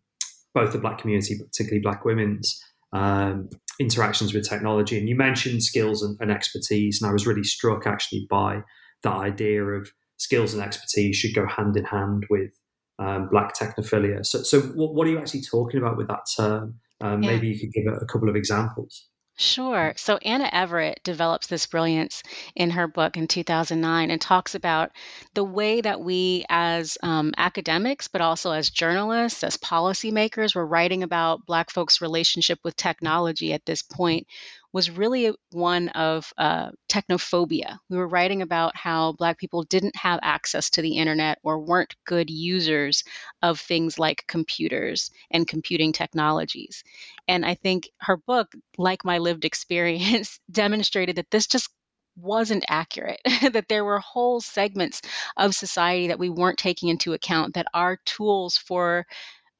both 0.55 0.73
the 0.73 0.79
black 0.79 0.97
community, 0.97 1.39
particularly 1.39 1.83
black 1.83 2.07
women's 2.07 2.59
um, 2.93 3.49
interactions 3.79 4.33
with 4.33 4.49
technology. 4.49 4.99
And 4.99 5.09
you 5.09 5.17
mentioned 5.17 5.63
skills 5.63 6.03
and, 6.03 6.17
and, 6.21 6.31
expertise, 6.31 7.01
and 7.01 7.11
I 7.11 7.13
was 7.13 7.27
really 7.27 7.45
struck 7.45 7.87
actually 7.87 8.27
by 8.31 8.63
that 9.03 9.15
idea 9.15 9.63
of 9.65 9.91
skills 10.17 10.55
and 10.55 10.63
expertise 10.63 11.17
should 11.17 11.35
go 11.35 11.47
hand 11.47 11.77
in 11.77 11.85
hand 11.85 12.25
with 12.31 12.51
um, 12.99 13.29
black 13.31 13.55
technophilia. 13.55 14.25
So, 14.25 14.43
so 14.43 14.61
what, 14.61 14.95
what, 14.95 15.07
are 15.07 15.11
you 15.11 15.19
actually 15.19 15.43
talking 15.43 15.81
about 15.81 15.97
with 15.97 16.09
that 16.09 16.25
term? 16.37 16.77
Um, 17.03 17.23
yeah. 17.23 17.33
Maybe 17.33 17.49
you 17.49 17.59
could 17.59 17.73
give 17.73 17.93
a, 17.93 17.97
a 17.97 18.07
couple 18.07 18.29
of 18.29 18.37
examples. 18.37 19.09
Sure. 19.39 19.93
So 19.97 20.17
Anna 20.19 20.49
Everett 20.53 21.01
develops 21.05 21.47
this 21.47 21.67
brilliance 21.67 22.23
in 22.55 22.71
her 22.71 22.87
book 22.87 23.17
in 23.19 23.29
2009 23.29 24.11
and 24.11 24.21
talks 24.21 24.55
about 24.55 24.93
the 25.35 25.45
way 25.45 25.81
that 25.83 26.01
we, 26.01 26.45
as 26.49 26.97
um, 27.03 27.33
academics, 27.37 28.09
but 28.09 28.21
also 28.23 28.53
as 28.53 28.71
journalists, 28.71 29.45
as 29.45 29.59
policymakers, 29.59 30.55
were 30.55 30.67
writing 30.67 31.03
about 31.03 31.45
Black 31.47 31.71
folks' 31.71 32.01
relationship 32.01 32.59
with 32.65 32.77
technology 32.77 33.53
at 33.53 33.65
this 33.67 33.83
point 33.83 34.27
was 34.73 34.91
really 34.91 35.33
one 35.53 35.89
of 35.91 36.33
uh, 36.39 36.71
technophobia. 36.89 37.79
We 37.89 37.97
were 37.97 38.09
writing 38.09 38.43
about 38.43 38.77
how 38.77 39.13
Black 39.13 39.39
people 39.39 39.63
didn't 39.65 39.97
have 39.97 40.21
access 40.23 40.71
to 40.71 40.83
the 40.83 40.97
internet 40.99 41.39
or 41.43 41.59
weren't 41.61 41.95
good 42.05 42.31
users 42.31 43.03
of 43.43 43.61
things 43.61 43.99
like 43.99 44.25
computers 44.27 45.11
and 45.31 45.47
computing 45.49 45.93
technologies. 45.93 46.83
And 47.29 47.45
I 47.45 47.55
think 47.55 47.89
her 47.99 48.17
book, 48.17 48.53
like 48.79 49.05
my 49.05 49.19
lived 49.19 49.45
experience, 49.45 50.39
demonstrated 50.51 51.17
that 51.17 51.31
this 51.31 51.47
just 51.47 51.69
wasn't 52.17 52.65
accurate, 52.69 53.21
that 53.53 53.67
there 53.69 53.85
were 53.85 53.99
whole 53.99 54.41
segments 54.41 55.03
of 55.37 55.55
society 55.55 56.09
that 56.09 56.19
we 56.19 56.31
weren't 56.31 56.59
taking 56.59 56.89
into 56.89 57.13
account, 57.13 57.55
that 57.55 57.67
our 57.75 57.99
tools 58.05 58.57
for 58.57 59.07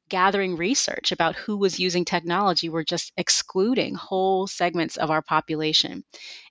gathering 0.09 0.57
research 0.57 1.13
about 1.13 1.37
who 1.37 1.57
was 1.57 1.81
using 1.81 2.05
technology 2.05 2.69
were 2.69 2.85
just 2.85 3.13
excluding 3.17 3.95
whole 3.95 4.47
segments 4.47 4.97
of 4.97 5.11
our 5.11 5.23
population. 5.23 6.05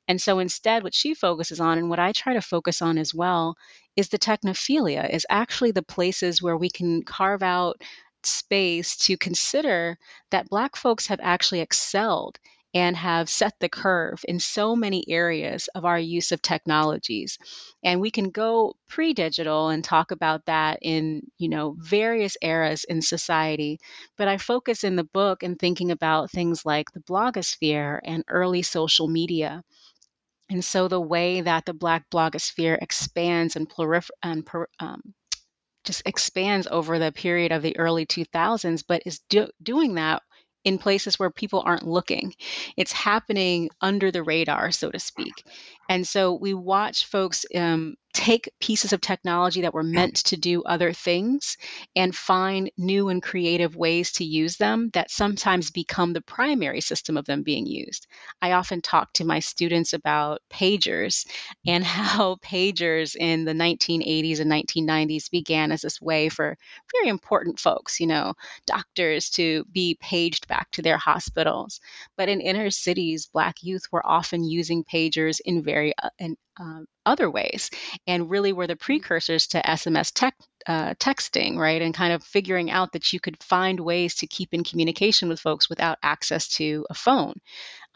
And 0.07 0.21
so 0.21 0.39
instead, 0.39 0.83
what 0.83 0.93
she 0.93 1.13
focuses 1.13 1.59
on, 1.59 1.77
and 1.77 1.89
what 1.89 1.99
I 1.99 2.11
try 2.11 2.33
to 2.33 2.41
focus 2.41 2.81
on 2.81 2.97
as 2.97 3.13
well, 3.13 3.55
is 3.95 4.09
the 4.09 4.19
technophilia, 4.19 5.09
is 5.09 5.25
actually 5.29 5.71
the 5.71 5.83
places 5.83 6.41
where 6.41 6.57
we 6.57 6.69
can 6.69 7.03
carve 7.03 7.43
out 7.43 7.81
space 8.23 8.97
to 8.97 9.17
consider 9.17 9.97
that 10.31 10.49
Black 10.49 10.75
folks 10.75 11.07
have 11.07 11.19
actually 11.21 11.61
excelled 11.61 12.39
and 12.75 12.97
have 12.97 13.29
set 13.29 13.53
the 13.61 13.69
curve 13.69 14.19
in 14.27 14.37
so 14.37 14.75
many 14.75 15.05
areas 15.07 15.69
of 15.75 15.85
our 15.85 15.97
use 15.97 16.33
of 16.33 16.41
technologies. 16.41 17.37
And 17.81 18.01
we 18.01 18.11
can 18.11 18.31
go 18.31 18.75
pre-digital 18.89 19.69
and 19.69 19.81
talk 19.81 20.11
about 20.11 20.45
that 20.47 20.79
in, 20.81 21.21
you 21.37 21.47
know, 21.47 21.77
various 21.79 22.35
eras 22.41 22.83
in 22.83 23.01
society. 23.01 23.79
But 24.17 24.27
I 24.27 24.37
focus 24.37 24.83
in 24.83 24.97
the 24.97 25.05
book 25.05 25.41
and 25.41 25.57
thinking 25.57 25.89
about 25.89 26.31
things 26.31 26.65
like 26.65 26.91
the 26.91 26.99
blogosphere 26.99 28.01
and 28.03 28.25
early 28.27 28.61
social 28.61 29.07
media. 29.07 29.63
And 30.49 30.63
so 30.63 30.89
the 30.89 31.01
way 31.01 31.41
that 31.41 31.65
the 31.65 31.73
Black 31.73 32.09
blogosphere 32.09 32.77
expands 32.81 33.55
and, 33.55 33.71
and 34.21 34.47
um, 34.79 35.13
just 35.85 36.01
expands 36.05 36.67
over 36.69 36.99
the 36.99 37.13
period 37.13 37.53
of 37.53 37.61
the 37.61 37.77
early 37.77 38.05
2000s, 38.05 38.83
but 38.83 39.03
is 39.05 39.21
do- 39.29 39.51
doing 39.63 39.95
that 39.95 40.21
in 40.65 40.79
places 40.79 41.19
where 41.19 41.31
people 41.31 41.63
aren't 41.65 41.87
looking. 41.87 42.33
It's 42.77 42.91
happening 42.91 43.69
under 43.81 44.11
the 44.11 44.23
radar, 44.23 44.71
so 44.71 44.91
to 44.91 44.99
speak. 44.99 45.45
And 45.89 46.07
so 46.07 46.33
we 46.33 46.53
watch 46.53 47.05
folks 47.05 47.45
um, 47.55 47.95
take 48.15 48.49
pieces 48.61 48.93
of 48.93 49.01
technology 49.01 49.61
that 49.61 49.73
were 49.73 49.83
meant 49.83 50.15
to 50.15 50.37
do 50.37 50.63
other 50.63 50.93
things 50.93 51.57
and 51.97 52.15
find 52.15 52.71
new 52.77 53.09
and 53.09 53.21
creative 53.21 53.75
ways 53.75 54.13
to 54.13 54.23
use 54.23 54.55
them 54.55 54.89
that 54.93 55.11
sometimes 55.11 55.69
become 55.69 56.13
the 56.13 56.21
primary 56.21 56.79
system 56.79 57.17
of 57.17 57.25
them 57.25 57.43
being 57.43 57.65
used. 57.65 58.07
I 58.41 58.53
often 58.53 58.81
talk 58.81 59.11
to 59.13 59.25
my 59.25 59.39
students 59.39 59.91
about 59.91 60.41
pagers 60.49 61.27
and 61.67 61.83
how 62.05 62.37
pagers 62.37 63.17
in 63.17 63.43
the 63.43 63.53
1980s 63.53 64.39
and 64.39 64.49
1990s 64.49 65.29
began 65.29 65.73
as 65.73 65.81
this 65.81 66.01
way 66.01 66.29
for 66.29 66.57
very 66.93 67.09
important 67.09 67.59
folks, 67.59 67.99
you 67.99 68.07
know, 68.07 68.33
doctors 68.65 69.29
to 69.31 69.65
be 69.73 69.97
paged 69.99 70.47
back 70.47 70.71
to 70.71 70.81
their 70.81 70.97
hospitals. 70.97 71.81
But 72.15 72.29
in 72.29 72.39
inner 72.39 72.71
cities, 72.71 73.27
Black 73.27 73.61
youth 73.61 73.83
were 73.91 74.05
often 74.07 74.45
using 74.45 74.85
pagers 74.85 75.41
in 75.43 75.63
very 75.63 75.93
uh, 76.01 76.09
in, 76.17 76.37
um, 76.59 76.85
other 77.05 77.29
ways 77.29 77.69
and 78.07 78.29
really 78.29 78.53
were 78.53 78.67
the 78.67 78.75
precursors 78.75 79.47
to 79.47 79.61
SMS 79.61 80.11
tech, 80.13 80.35
uh, 80.67 80.93
texting, 80.95 81.57
right? 81.57 81.81
And 81.81 81.93
kind 81.93 82.13
of 82.13 82.23
figuring 82.23 82.71
out 82.71 82.93
that 82.93 83.13
you 83.13 83.19
could 83.19 83.41
find 83.43 83.79
ways 83.79 84.15
to 84.15 84.27
keep 84.27 84.53
in 84.53 84.63
communication 84.63 85.29
with 85.29 85.39
folks 85.39 85.69
without 85.69 85.97
access 86.01 86.47
to 86.55 86.85
a 86.89 86.93
phone. 86.93 87.35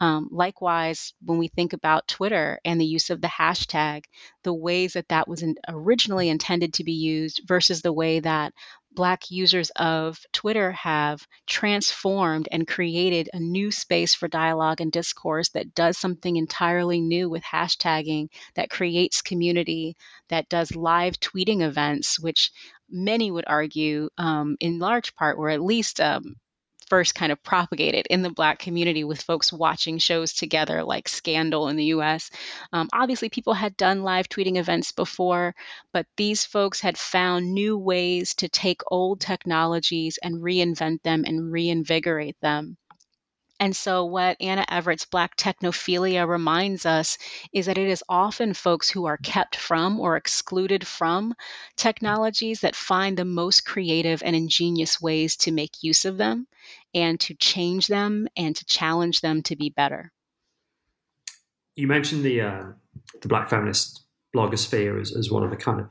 Um, 0.00 0.28
likewise, 0.30 1.12
when 1.22 1.38
we 1.38 1.48
think 1.48 1.74
about 1.74 2.08
Twitter 2.08 2.58
and 2.64 2.80
the 2.80 2.86
use 2.86 3.10
of 3.10 3.20
the 3.20 3.28
hashtag, 3.28 4.04
the 4.44 4.54
ways 4.54 4.94
that 4.94 5.08
that 5.08 5.28
was 5.28 5.42
in, 5.42 5.56
originally 5.68 6.30
intended 6.30 6.72
to 6.74 6.84
be 6.84 6.92
used 6.92 7.42
versus 7.46 7.82
the 7.82 7.92
way 7.92 8.20
that 8.20 8.54
Black 8.92 9.30
users 9.30 9.70
of 9.76 10.18
Twitter 10.32 10.72
have 10.72 11.26
transformed 11.46 12.48
and 12.50 12.66
created 12.66 13.28
a 13.32 13.38
new 13.38 13.70
space 13.70 14.14
for 14.14 14.26
dialogue 14.26 14.80
and 14.80 14.90
discourse 14.90 15.50
that 15.50 15.74
does 15.74 15.96
something 15.96 16.36
entirely 16.36 17.00
new 17.00 17.28
with 17.28 17.42
hashtagging, 17.44 18.28
that 18.54 18.70
creates 18.70 19.22
community, 19.22 19.96
that 20.28 20.48
does 20.48 20.74
live 20.74 21.20
tweeting 21.20 21.60
events, 21.62 22.18
which 22.18 22.50
many 22.88 23.30
would 23.30 23.44
argue, 23.46 24.08
um, 24.18 24.56
in 24.60 24.78
large 24.78 25.14
part, 25.14 25.38
were 25.38 25.50
at 25.50 25.62
least 25.62 26.00
um, 26.00 26.36
first 26.90 27.14
kind 27.14 27.32
of 27.32 27.42
propagated 27.42 28.06
in 28.10 28.20
the 28.22 28.30
Black 28.30 28.58
community 28.58 29.04
with 29.04 29.22
folks 29.22 29.52
watching 29.52 29.98
shows 29.98 30.34
together, 30.34 30.84
like 30.84 31.08
Scandal 31.08 31.68
in 31.68 31.76
the 31.76 31.86
US. 31.96 32.30
Um, 32.72 32.88
obviously, 32.92 33.30
people 33.30 33.54
had 33.54 33.76
done 33.78 34.02
live 34.02 34.28
tweeting 34.28 34.56
events 34.58 34.92
before, 34.92 35.54
but 35.92 36.06
these 36.18 36.44
folks 36.44 36.80
had 36.80 36.98
found 36.98 37.54
new 37.54 37.78
ways 37.78 38.34
to 38.34 38.48
take 38.50 38.82
old 38.90 39.20
technologies 39.20 40.18
and 40.22 40.42
reinvent 40.42 41.02
them 41.02 41.24
and 41.26 41.50
reinvigorate 41.52 42.36
them. 42.42 42.76
And 43.60 43.76
so, 43.76 44.06
what 44.06 44.38
Anna 44.40 44.64
Everett's 44.70 45.04
Black 45.04 45.36
Technophilia 45.36 46.26
reminds 46.26 46.86
us 46.86 47.18
is 47.52 47.66
that 47.66 47.76
it 47.76 47.88
is 47.88 48.02
often 48.08 48.54
folks 48.54 48.88
who 48.88 49.04
are 49.04 49.18
kept 49.18 49.54
from 49.54 50.00
or 50.00 50.16
excluded 50.16 50.86
from 50.86 51.34
technologies 51.76 52.60
that 52.60 52.74
find 52.74 53.18
the 53.18 53.26
most 53.26 53.66
creative 53.66 54.22
and 54.24 54.34
ingenious 54.34 54.98
ways 54.98 55.36
to 55.36 55.52
make 55.52 55.82
use 55.82 56.06
of 56.06 56.16
them 56.16 56.46
and 56.94 57.20
to 57.20 57.34
change 57.34 57.86
them 57.86 58.26
and 58.34 58.56
to 58.56 58.64
challenge 58.64 59.20
them 59.20 59.42
to 59.42 59.54
be 59.56 59.68
better. 59.68 60.10
You 61.76 61.86
mentioned 61.86 62.24
the 62.24 62.40
uh, 62.40 62.64
the 63.20 63.28
Black 63.28 63.50
feminist 63.50 64.04
blogosphere 64.34 64.98
as, 64.98 65.14
as 65.14 65.30
one 65.30 65.44
of 65.44 65.50
the 65.50 65.56
kind 65.56 65.80
of 65.80 65.90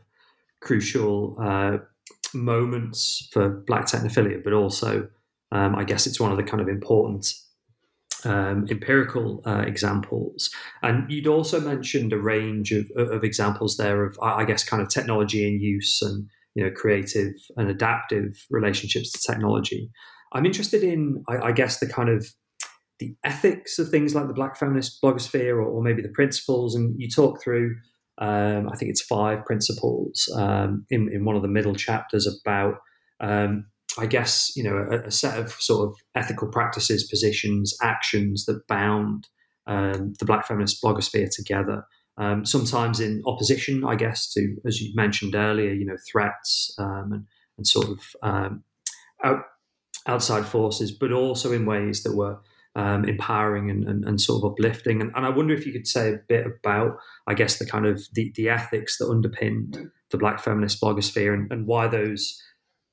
crucial 0.60 1.38
uh, 1.40 1.78
moments 2.34 3.30
for 3.32 3.48
Black 3.48 3.86
technophilia, 3.86 4.44
but 4.44 4.54
also 4.54 5.08
um, 5.52 5.76
I 5.76 5.84
guess 5.84 6.08
it's 6.08 6.20
one 6.20 6.32
of 6.32 6.38
the 6.38 6.44
kind 6.44 6.62
of 6.62 6.68
important 6.68 7.32
um, 8.26 8.66
empirical 8.70 9.42
uh, 9.46 9.64
examples. 9.66 10.50
And 10.82 11.10
you'd 11.12 11.28
also 11.28 11.60
mentioned 11.60 12.14
a 12.14 12.20
range 12.20 12.72
of, 12.72 12.90
of 12.96 13.24
examples 13.24 13.78
there 13.78 14.06
of, 14.06 14.18
I 14.22 14.46
guess, 14.46 14.64
kind 14.64 14.82
of 14.82 14.90
technology 14.90 15.48
in 15.48 15.62
use 15.62 16.02
and 16.02 16.28
you 16.56 16.64
know 16.64 16.72
creative 16.72 17.34
and 17.58 17.70
adaptive 17.70 18.46
relationships 18.50 19.12
to 19.12 19.32
technology. 19.32 19.90
I'm 20.34 20.46
interested 20.46 20.84
in, 20.84 21.24
I, 21.28 21.48
I 21.48 21.52
guess, 21.52 21.80
the 21.80 21.88
kind 21.88 22.10
of 22.10 22.28
the 23.00 23.16
ethics 23.24 23.80
of 23.80 23.90
things 23.90 24.14
like 24.14 24.28
the 24.28 24.34
Black 24.34 24.58
feminist 24.58 25.02
blogosphere, 25.02 25.54
or, 25.54 25.64
or 25.64 25.82
maybe 25.82 26.02
the 26.02 26.10
principles. 26.10 26.76
And 26.76 26.96
you 26.98 27.10
talk 27.10 27.42
through, 27.42 27.76
um, 28.20 28.70
I 28.70 28.76
think 28.76 28.92
it's 28.92 29.02
five 29.02 29.46
principles 29.46 30.30
um, 30.36 30.86
in, 30.90 31.10
in 31.12 31.24
one 31.24 31.36
of 31.36 31.42
the 31.42 31.48
middle 31.48 31.76
chapters 31.76 32.28
about 32.28 32.76
um, 33.22 33.66
I 33.98 34.06
guess 34.06 34.52
you 34.56 34.64
know 34.64 34.78
a, 34.78 35.08
a, 35.08 35.12
set 35.12 35.38
of 35.38 35.52
sort 35.54 35.88
of 35.88 35.96
ethical 36.16 36.48
practices, 36.48 37.08
positions, 37.08 37.76
actions 37.82 38.46
that 38.46 38.68
bound 38.68 39.28
um, 39.68 40.14
the 40.20 40.26
Black 40.26 40.48
feminist 40.48 40.82
blogosphere 40.84 41.30
together. 41.34 41.86
Um, 42.18 42.46
sometimes 42.46 43.00
in 43.00 43.24
opposition, 43.26 43.86
I 43.86 43.96
guess, 43.96 44.32
to 44.34 44.58
as 44.66 44.82
you 44.82 44.94
mentioned 44.94 45.36
earlier, 45.36 45.72
you 45.72 45.86
know, 45.86 45.96
threats 46.12 46.74
um, 46.78 47.12
and, 47.14 47.26
and, 47.58 47.66
sort 47.66 47.88
of 47.88 48.00
um, 48.22 48.64
out, 49.24 49.46
outside 50.06 50.46
forces, 50.46 50.92
but 50.92 51.14
also 51.14 51.54
in 51.54 51.66
ways 51.66 52.04
that 52.04 52.16
were 52.16 52.40
um, 52.76 53.06
empowering 53.06 53.70
and, 53.70 53.88
and, 53.88 54.06
and, 54.06 54.20
sort 54.20 54.44
of 54.44 54.52
uplifting. 54.52 55.02
And, 55.02 55.12
and, 55.16 55.26
I 55.26 55.30
wonder 55.30 55.54
if 55.54 55.66
you 55.66 55.72
could 55.72 55.88
say 55.88 56.14
a 56.14 56.20
bit 56.28 56.46
about, 56.46 56.98
I 57.26 57.34
guess, 57.34 57.58
the 57.58 57.66
kind 57.66 57.86
of 57.86 58.06
the, 58.14 58.32
the 58.36 58.50
ethics 58.50 58.98
that 58.98 59.10
underpinned 59.10 59.90
the 60.12 60.18
Black 60.18 60.40
feminist 60.40 60.82
blogosphere 60.82 61.34
and, 61.34 61.52
and 61.52 61.68
why 61.68 61.88
those 61.88 62.42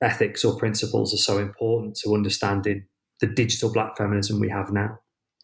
ethics 0.03 0.45
or 0.45 0.57
principles 0.59 1.15
are 1.15 1.19
so 1.19 1.38
important 1.38 1.97
to 1.97 2.15
understanding 2.15 2.87
the 3.21 3.26
digital 3.26 3.73
black 3.73 3.97
feminism 3.97 4.41
we 4.41 4.50
have 4.50 4.71
now? 4.73 4.99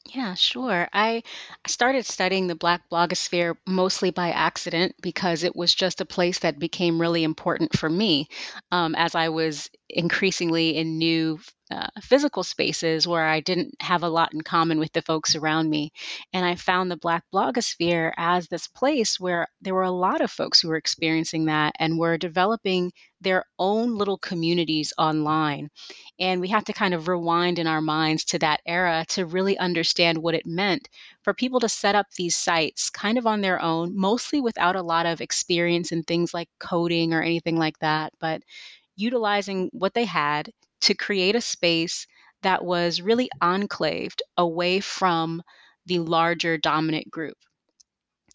Yeah, 0.06 0.35
sure. 0.35 0.88
I 0.92 1.23
started 1.66 2.04
studying 2.04 2.49
the 2.49 2.56
Black 2.56 2.82
blogosphere 2.90 3.56
mostly 3.66 4.11
by 4.11 4.30
accident 4.30 4.97
because 5.00 5.44
it 5.44 5.54
was 5.54 5.73
just 5.73 6.00
a 6.00 6.04
place 6.04 6.40
that 6.40 6.59
became 6.59 7.00
really 7.00 7.23
important 7.23 7.78
for 7.78 7.88
me 7.88 8.28
um, 8.73 8.97
as 8.97 9.14
I 9.14 9.28
was 9.28 9.71
increasingly 9.92 10.76
in 10.76 10.99
new 10.99 11.38
uh, 11.70 11.87
physical 12.02 12.42
spaces 12.42 13.08
where 13.08 13.26
I 13.26 13.40
didn't 13.40 13.75
have 13.80 14.02
a 14.02 14.08
lot 14.08 14.34
in 14.34 14.42
common 14.42 14.78
with 14.78 14.92
the 14.92 15.00
folks 15.00 15.37
around 15.37 15.70
me. 15.70 15.90
And 16.32 16.44
I 16.44 16.54
found 16.54 16.90
the 16.90 16.96
Black 16.96 17.25
blogosphere 17.32 18.12
as 18.18 18.46
this 18.46 18.68
place 18.68 19.18
where 19.18 19.49
there 19.62 19.75
were 19.75 19.82
a 19.82 19.90
lot 19.90 20.20
of 20.20 20.30
folks 20.30 20.61
who 20.61 20.68
were 20.68 20.76
experiencing 20.76 21.46
that 21.46 21.75
and 21.78 21.99
were 21.99 22.18
developing 22.18 22.92
their 23.22 23.44
own 23.58 23.96
little 23.96 24.18
communities 24.18 24.92
online. 24.99 25.70
And 26.18 26.40
we 26.40 26.49
have 26.49 26.64
to 26.64 26.72
kind 26.72 26.92
of 26.92 27.08
rewind 27.08 27.58
in 27.58 27.66
our 27.66 27.80
minds 27.80 28.25
to 28.26 28.38
that 28.40 28.61
era 28.66 29.06
to 29.11 29.25
really 29.25 29.56
understand 29.56 30.18
what 30.18 30.34
it 30.34 30.44
meant 30.44 30.88
for 31.22 31.32
people 31.32 31.61
to 31.61 31.68
set 31.68 31.94
up 31.94 32.06
these 32.16 32.37
sites 32.37 32.90
kind 32.90 33.16
of 33.16 33.26
on 33.26 33.40
their 33.40 33.62
own, 33.62 33.96
mostly 33.96 34.40
without 34.40 34.76
a 34.76 34.82
lot 34.82 35.06
of 35.06 35.20
experience 35.20 35.92
in 35.92 36.02
things 36.02 36.34
like 36.34 36.49
coding 36.58 37.14
or 37.14 37.22
anything 37.22 37.56
like 37.56 37.78
that, 37.78 38.12
but 38.20 38.42
utilizing 39.02 39.68
what 39.73 39.94
they 39.94 40.04
had 40.04 40.50
to 40.82 40.94
create 40.94 41.37
a 41.37 41.40
space 41.40 42.06
that 42.42 42.64
was 42.64 43.00
really 43.00 43.30
enclaved 43.42 44.23
away 44.37 44.80
from 44.80 45.42
the 45.87 45.99
larger 45.99 46.59
dominant 46.59 47.11
group. 47.11 47.37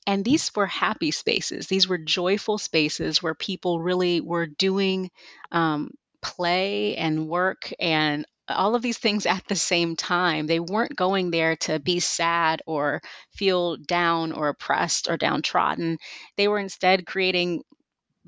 And 0.06 0.24
these 0.24 0.50
were 0.56 0.68
happy 0.68 1.12
spaces. 1.12 1.68
These 1.68 1.88
were 1.88 1.98
joyful 1.98 2.58
spaces 2.58 3.22
where 3.22 3.36
people 3.36 3.82
really 3.82 4.22
were 4.22 4.48
doing 4.48 5.10
um, 5.52 5.92
play 6.22 6.96
and 6.96 7.28
work 7.28 7.72
and 7.80 8.26
all 8.50 8.76
of 8.76 8.82
these 8.82 8.98
things 8.98 9.26
at 9.26 9.44
the 9.48 9.56
same 9.56 9.98
time. 9.98 10.48
They 10.48 10.62
weren't 10.62 10.96
going 10.96 11.32
there 11.32 11.58
to 11.58 11.80
be 11.80 12.00
sad 12.00 12.62
or 12.66 13.02
feel 13.32 13.76
down 13.76 14.32
or 14.32 14.48
oppressed 14.48 15.10
or 15.10 15.18
downtrodden. 15.18 15.98
They 16.38 16.48
were 16.48 16.60
instead 16.60 17.06
creating 17.06 17.64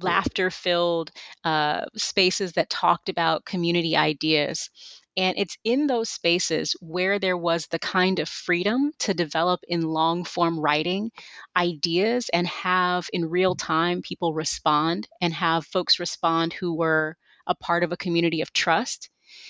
laughter 0.02 0.50
filled 0.50 1.12
uh, 1.44 1.86
spaces 1.96 2.54
that 2.54 2.70
talked 2.70 3.10
about 3.10 3.46
community 3.46 3.96
ideas. 3.96 4.70
And 5.18 5.38
it's 5.38 5.58
in 5.64 5.88
those 5.88 6.10
spaces 6.10 6.76
where 6.80 7.20
there 7.20 7.38
was 7.38 7.68
the 7.68 7.80
kind 7.80 8.20
of 8.20 8.30
freedom 8.30 8.92
to 9.00 9.14
develop 9.14 9.60
in 9.68 9.82
long 9.82 10.24
form 10.24 10.60
writing 10.60 11.12
ideas 11.58 12.30
and 12.32 12.48
have 12.48 13.08
in 13.12 13.30
real 13.30 13.56
time 13.56 14.02
people 14.02 14.34
respond 14.34 15.08
and 15.22 15.34
have 15.34 15.66
folks 15.66 16.00
respond 16.00 16.54
who 16.54 16.74
were 16.74 17.18
a 17.48 17.56
part 17.56 17.84
of 17.84 17.92
a 17.92 17.98
community 17.98 18.42
of 18.42 18.54
trust 18.54 19.10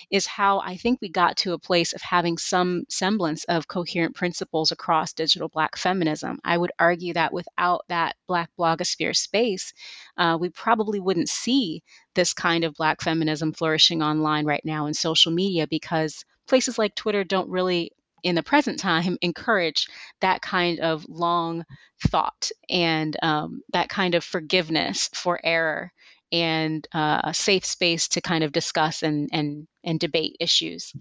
is 0.10 0.26
how 0.26 0.60
I 0.60 0.78
think 0.78 1.00
we 1.02 1.10
got 1.10 1.38
to 1.38 1.54
a 1.54 1.60
place 1.60 1.94
of 1.94 2.02
having 2.02 2.38
some 2.38 2.84
semblance 2.90 3.44
of 3.46 3.68
coherent 3.68 4.16
principles 4.16 4.72
across 4.72 5.14
digital 5.14 5.50
Black 5.50 5.78
feminism. 5.78 6.40
I 6.44 6.58
would 6.58 6.72
argue 6.80 7.14
that 7.14 7.34
without 7.34 7.86
that 7.90 8.16
Black 8.28 8.50
blogosphere 8.58 9.16
space, 9.16 9.74
uh, 10.18 10.38
we 10.40 10.50
probably 10.50 11.00
wouldn't 11.00 11.30
see 11.30 11.84
this 12.16 12.34
kind 12.34 12.64
of 12.64 12.74
Black 12.76 13.02
feminism 13.02 13.54
flourishing 13.54 14.02
online 14.02 14.46
right 14.46 14.64
now 14.64 14.86
in 14.86 14.94
social 14.94 15.32
media 15.32 15.68
because 15.68 16.26
places 16.48 16.78
like 16.78 16.96
Twitter 16.96 17.24
don't 17.24 17.50
really 17.50 17.92
in 18.24 18.36
the 18.36 18.44
present 18.44 18.80
time 18.80 19.18
encourage 19.22 19.88
that 20.22 20.42
kind 20.42 20.80
of 20.80 21.08
long 21.08 21.66
thought 22.08 22.50
and 22.70 23.16
um, 23.24 23.62
that 23.74 23.90
kind 23.90 24.16
of 24.16 24.24
forgiveness 24.24 25.10
for 25.14 25.40
error 25.44 25.92
and 26.32 26.88
uh, 26.94 27.22
a 27.24 27.34
safe 27.34 27.66
space 27.66 28.08
to 28.10 28.22
kind 28.22 28.44
of 28.44 28.52
discuss 28.52 29.04
and, 29.04 29.30
and, 29.32 29.68
and 29.84 30.00
debate 30.00 30.36
issues. 30.40 30.94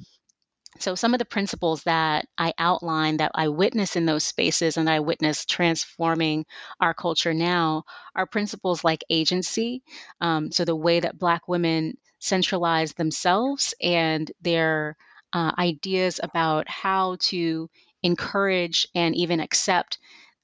So, 0.80 0.94
some 0.94 1.12
of 1.12 1.18
the 1.18 1.24
principles 1.24 1.82
that 1.84 2.26
I 2.36 2.52
outline 2.58 3.16
that 3.16 3.32
I 3.34 3.48
witness 3.48 3.96
in 3.96 4.06
those 4.06 4.24
spaces 4.24 4.76
and 4.76 4.88
I 4.88 5.00
witness 5.00 5.44
transforming 5.44 6.46
our 6.80 6.94
culture 6.94 7.34
now 7.34 7.84
are 8.14 8.26
principles 8.26 8.84
like 8.84 9.02
agency. 9.10 9.82
Um, 10.20 10.52
so, 10.52 10.64
the 10.64 10.76
way 10.76 11.00
that 11.00 11.18
Black 11.18 11.48
women 11.48 11.96
centralize 12.20 12.92
themselves 12.92 13.74
and 13.82 14.30
their 14.40 14.96
uh, 15.32 15.52
ideas 15.58 16.20
about 16.22 16.68
how 16.68 17.16
to 17.20 17.68
encourage 18.02 18.86
and 18.94 19.14
even 19.16 19.40
accept 19.40 19.98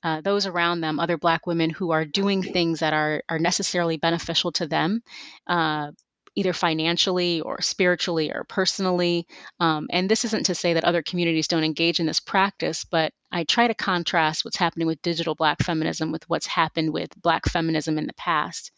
uh, 0.04 0.20
those 0.20 0.46
around 0.46 0.82
them, 0.82 1.00
other 1.00 1.18
Black 1.18 1.46
women 1.46 1.70
who 1.70 1.90
are 1.90 2.04
doing 2.04 2.42
things 2.42 2.80
that 2.80 2.92
are 2.92 3.22
are 3.28 3.38
necessarily 3.38 3.96
beneficial 3.96 4.52
to 4.52 4.66
them. 4.66 5.02
Uh, 5.46 5.90
either 6.36 6.52
financially 6.52 7.40
or 7.42 7.60
spiritually 7.60 8.30
or 8.32 8.44
personally. 8.48 9.26
Um, 9.60 9.86
and 9.90 10.10
this 10.10 10.24
isn't 10.24 10.46
to 10.46 10.54
say 10.54 10.74
that 10.74 10.84
other 10.84 11.02
communities 11.02 11.46
don't 11.46 11.62
engage 11.64 12.00
in 12.00 12.06
this 12.06 12.20
practice, 12.20 12.84
but 12.84 13.12
I 13.30 13.44
try 13.44 13.68
to 13.68 13.74
contrast 13.74 14.44
what's 14.44 14.56
happening 14.56 14.86
with 14.86 15.00
digital 15.02 15.34
Black 15.34 15.62
feminism 15.62 16.10
with 16.10 16.28
what's 16.28 16.46
happened 16.46 16.92
with 16.92 17.10
Black 17.22 17.46
feminism 17.48 17.98
in 17.98 18.06
the 18.06 18.14
past. 18.14 18.72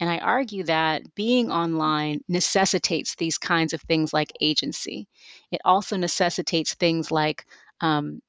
And 0.00 0.08
I 0.08 0.18
argue 0.18 0.64
that 0.64 1.02
being 1.14 1.50
online 1.50 2.20
necessitates 2.28 3.16
these 3.16 3.38
kinds 3.38 3.72
of 3.72 3.80
things 3.82 4.12
like 4.12 4.32
agency. 4.40 5.08
It 5.50 5.60
also 5.64 5.96
necessitates 5.96 6.74
things 6.74 7.10
like 7.10 7.44
um, 7.80 8.20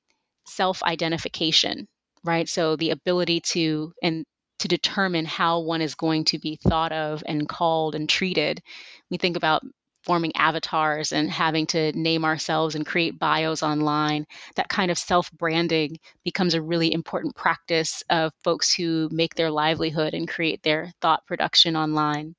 self 0.48 0.82
identification 0.84 1.88
right? 2.24 2.48
So 2.48 2.76
the 2.76 2.92
ability 2.92 3.42
to 3.52 3.94
and 4.02 4.26
to 4.60 4.68
determine 4.68 5.26
how 5.26 5.62
one 5.62 5.82
is 5.82 5.96
going 5.96 6.26
to 6.26 6.40
be 6.40 6.58
thought 6.68 6.92
of 6.92 7.24
and 7.26 7.48
called 7.48 7.96
and 7.96 8.10
treated. 8.10 8.62
We 9.10 9.18
think 9.18 9.38
about 9.38 9.64
forming 10.04 10.36
avatars 10.36 11.12
and 11.12 11.30
having 11.30 11.68
to 11.68 11.92
name 11.94 12.26
ourselves 12.26 12.76
and 12.76 12.86
create 12.86 13.20
bios 13.20 13.64
online. 13.64 14.26
That 14.56 14.70
kind 14.70 14.92
of 14.92 14.98
self 14.98 15.32
branding 15.32 15.98
becomes 16.24 16.54
a 16.54 16.62
really 16.62 16.92
important 16.94 17.36
practice 17.36 18.04
of 18.10 18.34
folks 18.44 18.74
who 18.74 19.10
make 19.12 19.36
their 19.36 19.52
livelihood 19.52 20.14
and 20.14 20.28
create 20.28 20.64
their 20.64 20.92
thought 21.02 21.26
production 21.26 21.76
online. 21.76 22.36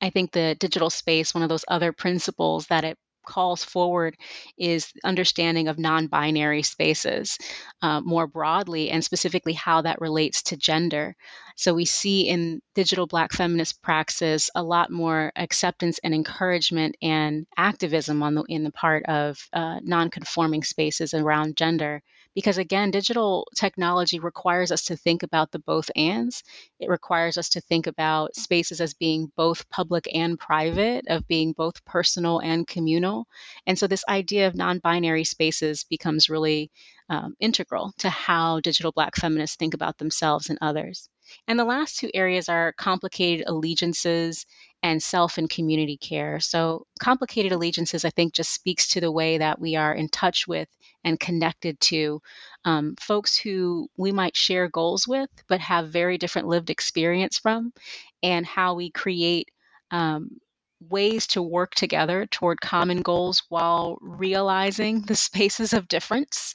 I 0.00 0.10
think 0.10 0.30
the 0.30 0.56
digital 0.58 0.90
space, 0.90 1.34
one 1.34 1.42
of 1.42 1.48
those 1.48 1.64
other 1.66 1.92
principles 1.92 2.66
that 2.66 2.84
it 2.84 2.96
calls 3.28 3.62
forward 3.62 4.16
is 4.56 4.92
understanding 5.04 5.68
of 5.68 5.78
non-binary 5.78 6.62
spaces 6.62 7.38
uh, 7.82 8.00
more 8.00 8.26
broadly 8.26 8.90
and 8.90 9.04
specifically 9.04 9.52
how 9.52 9.82
that 9.82 10.00
relates 10.00 10.42
to 10.42 10.56
gender. 10.56 11.14
So 11.56 11.74
we 11.74 11.84
see 11.84 12.28
in 12.28 12.62
digital 12.74 13.06
black 13.06 13.32
feminist 13.32 13.82
praxis 13.82 14.48
a 14.54 14.62
lot 14.62 14.90
more 14.90 15.30
acceptance 15.36 16.00
and 16.02 16.14
encouragement 16.14 16.96
and 17.02 17.46
activism 17.56 18.22
on 18.22 18.34
the 18.34 18.44
in 18.48 18.64
the 18.64 18.72
part 18.72 19.04
of 19.06 19.38
uh, 19.52 19.78
non-conforming 19.82 20.64
spaces 20.64 21.14
around 21.14 21.56
gender 21.56 22.02
because 22.38 22.56
again 22.56 22.92
digital 22.92 23.48
technology 23.56 24.20
requires 24.20 24.70
us 24.70 24.84
to 24.84 24.96
think 24.96 25.24
about 25.24 25.50
the 25.50 25.58
both 25.58 25.90
ands. 25.96 26.44
It 26.78 26.88
requires 26.88 27.36
us 27.36 27.48
to 27.48 27.60
think 27.60 27.88
about 27.88 28.36
spaces 28.36 28.80
as 28.80 28.94
being 28.94 29.32
both 29.36 29.68
public 29.70 30.06
and 30.14 30.38
private 30.38 31.04
of 31.08 31.26
being 31.26 31.52
both 31.52 31.84
personal 31.84 32.38
and 32.38 32.64
communal. 32.64 33.26
And 33.66 33.76
so 33.76 33.88
this 33.88 34.04
idea 34.08 34.46
of 34.46 34.54
non-binary 34.54 35.24
spaces 35.24 35.82
becomes 35.82 36.30
really 36.30 36.70
um, 37.08 37.34
integral 37.40 37.92
to 37.98 38.08
how 38.08 38.60
digital 38.60 38.92
black 38.92 39.16
feminists 39.16 39.56
think 39.56 39.74
about 39.74 39.98
themselves 39.98 40.48
and 40.48 40.60
others 40.62 41.08
and 41.46 41.58
the 41.58 41.64
last 41.64 41.98
two 41.98 42.10
areas 42.14 42.48
are 42.48 42.72
complicated 42.72 43.46
allegiances 43.46 44.46
and 44.82 45.02
self 45.02 45.38
and 45.38 45.50
community 45.50 45.96
care. 45.96 46.40
So, 46.40 46.86
complicated 47.00 47.52
allegiances, 47.52 48.04
I 48.04 48.10
think, 48.10 48.32
just 48.34 48.52
speaks 48.52 48.88
to 48.88 49.00
the 49.00 49.12
way 49.12 49.38
that 49.38 49.60
we 49.60 49.76
are 49.76 49.92
in 49.92 50.08
touch 50.08 50.46
with 50.46 50.68
and 51.04 51.18
connected 51.18 51.80
to 51.80 52.20
um, 52.64 52.94
folks 53.00 53.36
who 53.36 53.88
we 53.96 54.12
might 54.12 54.36
share 54.36 54.68
goals 54.68 55.08
with, 55.08 55.30
but 55.48 55.60
have 55.60 55.90
very 55.90 56.18
different 56.18 56.48
lived 56.48 56.70
experience 56.70 57.38
from, 57.38 57.72
and 58.22 58.46
how 58.46 58.74
we 58.74 58.90
create 58.90 59.48
um, 59.90 60.38
ways 60.80 61.26
to 61.28 61.42
work 61.42 61.74
together 61.74 62.26
toward 62.26 62.60
common 62.60 63.02
goals 63.02 63.42
while 63.48 63.98
realizing 64.00 65.02
the 65.02 65.14
spaces 65.16 65.72
of 65.72 65.88
difference. 65.88 66.54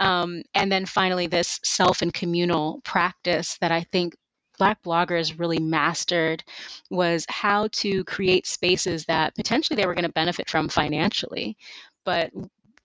Um, 0.00 0.42
and 0.54 0.70
then 0.70 0.86
finally, 0.86 1.26
this 1.26 1.60
self 1.64 2.02
and 2.02 2.12
communal 2.12 2.80
practice 2.84 3.58
that 3.60 3.72
I 3.72 3.82
think 3.92 4.14
Black 4.58 4.82
bloggers 4.84 5.38
really 5.38 5.58
mastered 5.58 6.44
was 6.90 7.26
how 7.28 7.68
to 7.72 8.04
create 8.04 8.46
spaces 8.46 9.04
that 9.06 9.34
potentially 9.34 9.76
they 9.76 9.86
were 9.86 9.94
going 9.94 10.06
to 10.06 10.12
benefit 10.12 10.48
from 10.48 10.68
financially, 10.68 11.56
but 12.04 12.30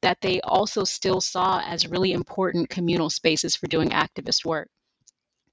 that 0.02 0.18
they 0.22 0.42
also 0.42 0.84
still 0.84 1.22
saw 1.22 1.62
as 1.66 1.88
really 1.88 2.14
important 2.14 2.70
communal 2.70 3.10
spaces 3.10 3.56
for 3.56 3.68
doing 3.68 3.90
activist 3.90 4.46
work. 4.46 4.68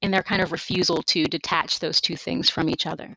And 0.02 0.12
their 0.12 0.22
kind 0.22 0.40
of 0.40 0.52
refusal 0.52 1.02
to 1.04 1.24
detach 1.24 1.80
those 1.80 2.00
two 2.00 2.16
things 2.16 2.48
from 2.48 2.68
each 2.68 2.86
other. 2.86 3.16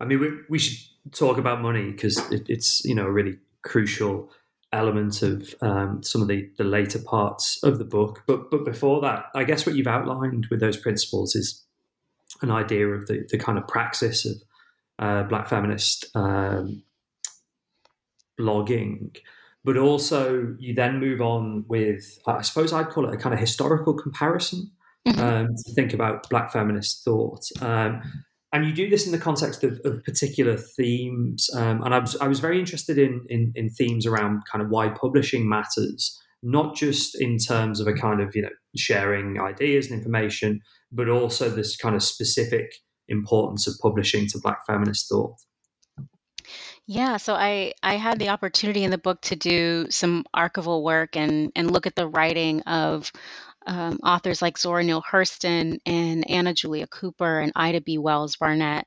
I 0.00 0.04
mean, 0.04 0.20
we, 0.20 0.30
we 0.48 0.58
should 0.58 0.88
talk 1.12 1.38
about 1.38 1.62
money 1.62 1.90
because 1.90 2.18
it, 2.30 2.48
it's 2.48 2.84
you 2.84 2.94
know 2.94 3.06
a 3.06 3.10
really 3.10 3.38
crucial 3.62 4.30
element 4.72 5.22
of 5.22 5.54
um, 5.62 6.02
some 6.02 6.22
of 6.22 6.28
the, 6.28 6.50
the 6.58 6.64
later 6.64 6.98
parts 6.98 7.62
of 7.62 7.78
the 7.78 7.84
book. 7.84 8.22
But 8.26 8.50
but 8.50 8.64
before 8.64 9.00
that, 9.02 9.26
I 9.34 9.44
guess 9.44 9.66
what 9.66 9.74
you've 9.74 9.86
outlined 9.86 10.46
with 10.50 10.60
those 10.60 10.76
principles 10.76 11.34
is 11.34 11.62
an 12.42 12.50
idea 12.50 12.88
of 12.88 13.06
the, 13.06 13.26
the 13.30 13.38
kind 13.38 13.58
of 13.58 13.66
praxis 13.66 14.26
of 14.26 14.36
uh, 14.98 15.22
black 15.24 15.48
feminist 15.48 16.06
um, 16.14 16.82
blogging. 18.38 19.16
But 19.64 19.76
also, 19.76 20.54
you 20.60 20.74
then 20.74 21.00
move 21.00 21.20
on 21.20 21.64
with, 21.66 22.20
I 22.26 22.42
suppose 22.42 22.72
I'd 22.72 22.90
call 22.90 23.08
it 23.08 23.14
a 23.14 23.16
kind 23.16 23.34
of 23.34 23.40
historical 23.40 23.94
comparison 23.94 24.70
mm-hmm. 25.06 25.20
um, 25.20 25.48
to 25.56 25.74
think 25.74 25.92
about 25.92 26.28
Black 26.30 26.52
feminist 26.52 27.04
thought. 27.04 27.48
Um, 27.60 28.02
and 28.52 28.64
you 28.64 28.72
do 28.72 28.88
this 28.88 29.06
in 29.06 29.12
the 29.12 29.18
context 29.18 29.64
of, 29.64 29.80
of 29.84 30.02
particular 30.04 30.56
themes. 30.56 31.50
Um, 31.54 31.82
and 31.82 31.94
I 31.94 31.98
was, 31.98 32.16
I 32.16 32.28
was 32.28 32.40
very 32.40 32.58
interested 32.58 32.98
in, 32.98 33.24
in, 33.28 33.52
in 33.54 33.70
themes 33.70 34.06
around 34.06 34.42
kind 34.50 34.64
of 34.64 34.70
why 34.70 34.88
publishing 34.88 35.48
matters, 35.48 36.18
not 36.42 36.74
just 36.76 37.20
in 37.20 37.38
terms 37.38 37.80
of 37.80 37.86
a 37.86 37.92
kind 37.92 38.20
of 38.20 38.34
you 38.34 38.42
know 38.42 38.50
sharing 38.76 39.40
ideas 39.40 39.90
and 39.90 39.98
information, 39.98 40.60
but 40.92 41.08
also 41.08 41.50
this 41.50 41.76
kind 41.76 41.94
of 41.94 42.02
specific 42.02 42.74
importance 43.08 43.66
of 43.66 43.74
publishing 43.80 44.26
to 44.28 44.38
Black 44.38 44.64
feminist 44.66 45.08
thought. 45.08 45.36
Yeah, 46.88 47.16
so 47.16 47.34
I 47.34 47.72
I 47.82 47.96
had 47.96 48.20
the 48.20 48.28
opportunity 48.28 48.84
in 48.84 48.92
the 48.92 48.98
book 48.98 49.20
to 49.22 49.34
do 49.34 49.86
some 49.90 50.24
archival 50.36 50.84
work 50.84 51.16
and 51.16 51.50
and 51.56 51.72
look 51.72 51.86
at 51.86 51.96
the 51.96 52.06
writing 52.06 52.60
of 52.62 53.10
um, 53.66 53.98
authors 54.02 54.40
like 54.42 54.58
Zora 54.58 54.84
Neale 54.84 55.02
Hurston 55.02 55.78
and 55.86 56.28
Anna 56.30 56.54
Julia 56.54 56.86
Cooper 56.86 57.40
and 57.40 57.52
Ida 57.54 57.80
B. 57.80 57.98
Wells 57.98 58.36
Barnett, 58.36 58.86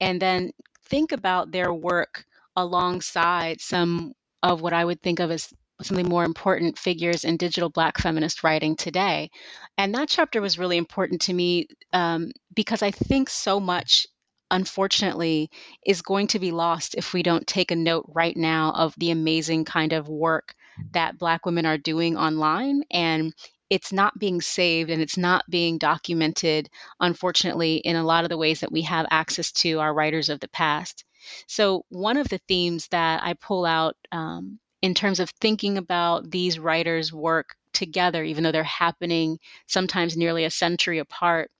and 0.00 0.20
then 0.20 0.50
think 0.84 1.12
about 1.12 1.50
their 1.52 1.72
work 1.72 2.24
alongside 2.56 3.60
some 3.60 4.12
of 4.42 4.60
what 4.60 4.72
I 4.72 4.84
would 4.84 5.02
think 5.02 5.20
of 5.20 5.30
as 5.30 5.52
some 5.82 5.98
of 5.98 6.04
the 6.04 6.08
more 6.08 6.24
important 6.24 6.78
figures 6.78 7.24
in 7.24 7.36
digital 7.36 7.68
Black 7.68 7.98
feminist 7.98 8.42
writing 8.42 8.76
today. 8.76 9.30
And 9.76 9.94
that 9.94 10.08
chapter 10.08 10.40
was 10.40 10.58
really 10.58 10.78
important 10.78 11.20
to 11.22 11.34
me 11.34 11.68
um, 11.92 12.30
because 12.54 12.82
I 12.82 12.90
think 12.90 13.28
so 13.28 13.60
much 13.60 14.06
unfortunately 14.50 15.50
is 15.84 16.02
going 16.02 16.28
to 16.28 16.38
be 16.38 16.52
lost 16.52 16.94
if 16.94 17.12
we 17.12 17.22
don't 17.22 17.46
take 17.46 17.70
a 17.72 17.76
note 17.76 18.10
right 18.14 18.36
now 18.36 18.72
of 18.72 18.94
the 18.96 19.10
amazing 19.10 19.64
kind 19.64 19.92
of 19.92 20.08
work 20.08 20.54
that 20.92 21.18
black 21.18 21.44
women 21.44 21.66
are 21.66 21.78
doing 21.78 22.16
online 22.16 22.82
and 22.90 23.34
it's 23.70 23.92
not 23.92 24.18
being 24.18 24.40
saved 24.40 24.90
and 24.90 25.02
it's 25.02 25.16
not 25.16 25.44
being 25.48 25.78
documented 25.78 26.68
unfortunately 27.00 27.76
in 27.76 27.96
a 27.96 28.04
lot 28.04 28.24
of 28.24 28.30
the 28.30 28.36
ways 28.36 28.60
that 28.60 28.72
we 28.72 28.82
have 28.82 29.06
access 29.10 29.52
to 29.52 29.80
our 29.80 29.92
writers 29.92 30.28
of 30.28 30.40
the 30.40 30.48
past 30.48 31.04
so 31.46 31.84
one 31.88 32.16
of 32.16 32.28
the 32.28 32.40
themes 32.48 32.88
that 32.88 33.22
i 33.22 33.34
pull 33.34 33.64
out 33.64 33.96
um, 34.12 34.58
in 34.82 34.94
terms 34.94 35.20
of 35.20 35.30
thinking 35.40 35.78
about 35.78 36.30
these 36.30 36.58
writers 36.58 37.12
work 37.12 37.56
together 37.72 38.22
even 38.22 38.44
though 38.44 38.52
they're 38.52 38.62
happening 38.64 39.38
sometimes 39.66 40.16
nearly 40.16 40.44
a 40.44 40.50
century 40.50 40.98
apart 40.98 41.50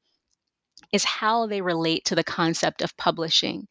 is 0.93 1.05
how 1.05 1.47
they 1.47 1.61
relate 1.61 2.05
to 2.07 2.15
the 2.15 2.25
concept 2.25 2.83
of 2.83 2.97
publishing. 2.97 3.67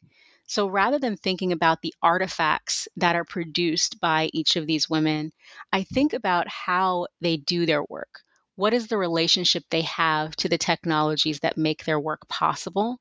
So 0.46 0.68
rather 0.68 0.98
than 0.98 1.16
thinking 1.16 1.52
about 1.52 1.82
the 1.82 1.94
artifacts 2.02 2.86
that 2.96 3.16
are 3.16 3.24
produced 3.24 4.00
by 4.00 4.30
each 4.32 4.56
of 4.56 4.66
these 4.66 4.88
women, 4.88 5.32
I 5.72 5.82
think 5.82 6.12
about 6.12 6.48
how 6.48 7.08
they 7.20 7.36
do 7.36 7.66
their 7.66 7.82
work. 7.82 8.22
What 8.56 8.72
is 8.72 8.88
the 8.88 8.96
relationship 8.96 9.64
they 9.70 9.82
have 9.82 10.34
to 10.36 10.48
the 10.48 10.56
technologies 10.58 11.40
that 11.40 11.58
make 11.58 11.84
their 11.84 12.00
work 12.00 12.26
possible? 12.28 12.98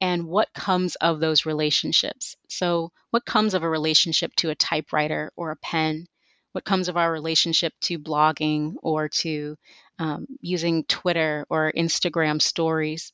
And 0.00 0.26
what 0.26 0.52
comes 0.52 0.96
of 0.96 1.20
those 1.20 1.46
relationships? 1.46 2.36
So, 2.48 2.90
what 3.10 3.24
comes 3.24 3.54
of 3.54 3.62
a 3.62 3.68
relationship 3.68 4.34
to 4.36 4.50
a 4.50 4.56
typewriter 4.56 5.32
or 5.36 5.52
a 5.52 5.56
pen? 5.56 6.08
What 6.52 6.64
comes 6.64 6.88
of 6.88 6.96
our 6.96 7.12
relationship 7.12 7.72
to 7.82 7.98
blogging 7.98 8.74
or 8.82 9.08
to 9.20 9.56
um, 9.98 10.26
using 10.40 10.84
Twitter 10.84 11.46
or 11.48 11.72
Instagram 11.76 12.42
stories? 12.42 13.12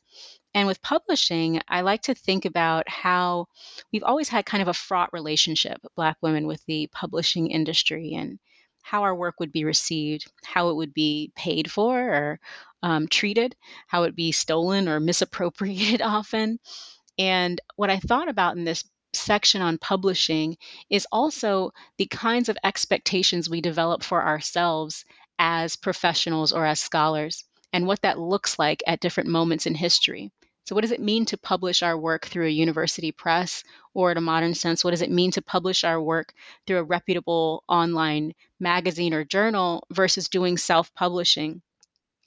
And 0.55 0.66
with 0.66 0.81
publishing, 0.81 1.61
I 1.68 1.83
like 1.83 2.02
to 2.02 2.14
think 2.14 2.44
about 2.44 2.88
how 2.88 3.48
we've 3.92 4.05
always 4.05 4.28
had 4.28 4.46
kind 4.46 4.62
of 4.62 4.68
a 4.68 4.74
fraught 4.74 5.12
relationship, 5.12 5.78
Black 5.94 6.16
women, 6.22 6.46
with 6.46 6.64
the 6.66 6.88
publishing 6.92 7.50
industry 7.50 8.14
and 8.14 8.38
how 8.83 9.03
our 9.03 9.14
work 9.14 9.40
would 9.40 9.53
be 9.53 9.64
received, 9.64 10.31
how 10.45 10.68
it 10.68 10.77
would 10.77 10.92
be 10.92 11.33
paid 11.35 11.71
for 11.71 11.99
or 11.99 12.40
um, 12.83 13.09
treated, 13.09 13.57
how 13.87 14.03
it 14.03 14.07
would 14.07 14.16
be 14.16 14.33
stolen 14.33 14.88
or 14.88 15.01
misappropriated 15.01 16.03
often. 16.03 16.59
And 17.18 17.61
what 17.77 17.90
I 17.90 17.99
thought 17.99 18.29
about 18.29 18.57
in 18.57 18.64
this 18.64 18.85
section 19.14 19.62
on 19.62 19.79
publishing 19.79 20.57
is 20.90 21.07
also 21.12 21.73
the 21.99 22.07
kinds 22.07 22.49
of 22.49 22.59
expectations 22.64 23.49
we 23.49 23.61
develop 23.61 24.03
for 24.03 24.25
ourselves 24.25 25.05
as 25.38 25.77
professionals 25.77 26.53
or 26.53 26.64
as 26.64 26.81
scholars 26.81 27.45
and 27.73 27.87
what 27.87 28.03
that 28.03 28.18
looks 28.18 28.59
like 28.59 28.83
at 28.87 29.01
different 29.01 29.29
moments 29.29 29.66
in 29.66 29.75
history. 29.75 30.31
So, 30.64 30.75
what 30.75 30.83
does 30.83 30.92
it 30.92 31.01
mean 31.01 31.25
to 31.27 31.37
publish 31.37 31.83
our 31.83 31.98
work 31.98 32.27
through 32.27 32.46
a 32.46 32.51
university 32.51 33.11
press, 33.11 33.64
or 33.94 34.12
in 34.12 34.16
a 34.16 34.20
modern 34.20 34.55
sense, 34.55 34.85
what 34.85 34.92
does 34.92 35.03
it 35.03 35.11
mean 35.11 35.33
to 35.33 35.42
publish 35.42 35.83
our 35.83 36.01
work 36.01 36.33
through 36.66 36.79
a 36.79 36.85
reputable 36.85 37.64
online 37.68 38.35
magazine 38.61 39.12
or 39.12 39.25
journal 39.25 39.87
versus 39.90 40.29
doing 40.29 40.57
self 40.57 40.94
publishing? 40.94 41.62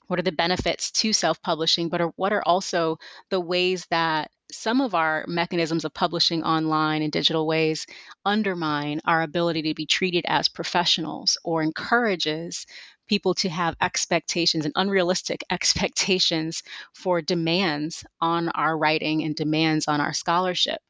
What 0.06 0.18
are 0.18 0.22
the 0.22 0.32
benefits 0.32 0.90
to 0.92 1.12
self 1.12 1.40
publishing, 1.42 1.88
but 1.88 2.00
are, 2.00 2.12
what 2.16 2.32
are 2.32 2.42
also 2.46 2.98
the 3.30 3.40
ways 3.40 3.86
that 3.86 4.30
some 4.52 4.80
of 4.80 4.94
our 4.94 5.24
mechanisms 5.26 5.84
of 5.84 5.94
publishing 5.94 6.44
online 6.44 7.02
in 7.02 7.10
digital 7.10 7.46
ways 7.46 7.86
undermine 8.24 9.00
our 9.04 9.22
ability 9.22 9.62
to 9.62 9.74
be 9.74 9.86
treated 9.86 10.24
as 10.28 10.48
professionals 10.48 11.36
or 11.42 11.62
encourages 11.62 12.66
people 13.06 13.34
to 13.34 13.48
have 13.48 13.76
expectations 13.80 14.64
and 14.64 14.74
unrealistic 14.76 15.44
expectations 15.50 16.62
for 16.92 17.22
demands 17.22 18.04
on 18.20 18.48
our 18.50 18.76
writing 18.76 19.22
and 19.22 19.34
demands 19.34 19.88
on 19.88 20.00
our 20.00 20.12
scholarship. 20.12 20.80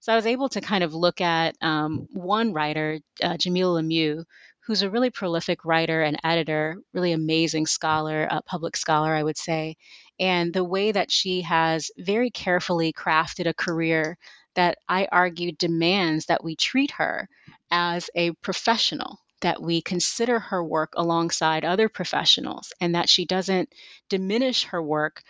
So 0.00 0.12
I 0.12 0.16
was 0.16 0.26
able 0.26 0.48
to 0.50 0.60
kind 0.60 0.82
of 0.82 0.94
look 0.94 1.20
at 1.20 1.56
um, 1.60 2.08
one 2.12 2.52
writer, 2.52 3.00
uh, 3.22 3.34
Jamilah 3.34 3.82
Lemieux, 3.82 4.24
who's 4.60 4.82
a 4.82 4.90
really 4.90 5.10
prolific 5.10 5.64
writer 5.64 6.02
and 6.02 6.18
editor, 6.24 6.76
really 6.94 7.12
amazing 7.12 7.66
scholar, 7.66 8.28
public 8.46 8.76
scholar, 8.76 9.14
I 9.14 9.22
would 9.22 9.36
say, 9.36 9.76
and 10.18 10.52
the 10.52 10.64
way 10.64 10.92
that 10.92 11.10
she 11.10 11.42
has 11.42 11.90
very 11.98 12.30
carefully 12.30 12.92
crafted 12.92 13.46
a 13.46 13.54
career 13.54 14.16
that 14.54 14.78
I 14.88 15.08
argue 15.10 15.52
demands 15.52 16.26
that 16.26 16.44
we 16.44 16.56
treat 16.56 16.92
her 16.92 17.28
as 17.70 18.10
a 18.14 18.32
professional 18.42 19.18
that 19.40 19.62
we 19.62 19.80
consider 19.82 20.38
her 20.38 20.62
work 20.62 20.92
alongside 20.96 21.64
other 21.64 21.88
professionals 21.88 22.72
and 22.80 22.94
that 22.94 23.08
she 23.08 23.24
doesn't 23.24 23.72
diminish 24.08 24.64
her 24.64 24.82
work 24.82 25.22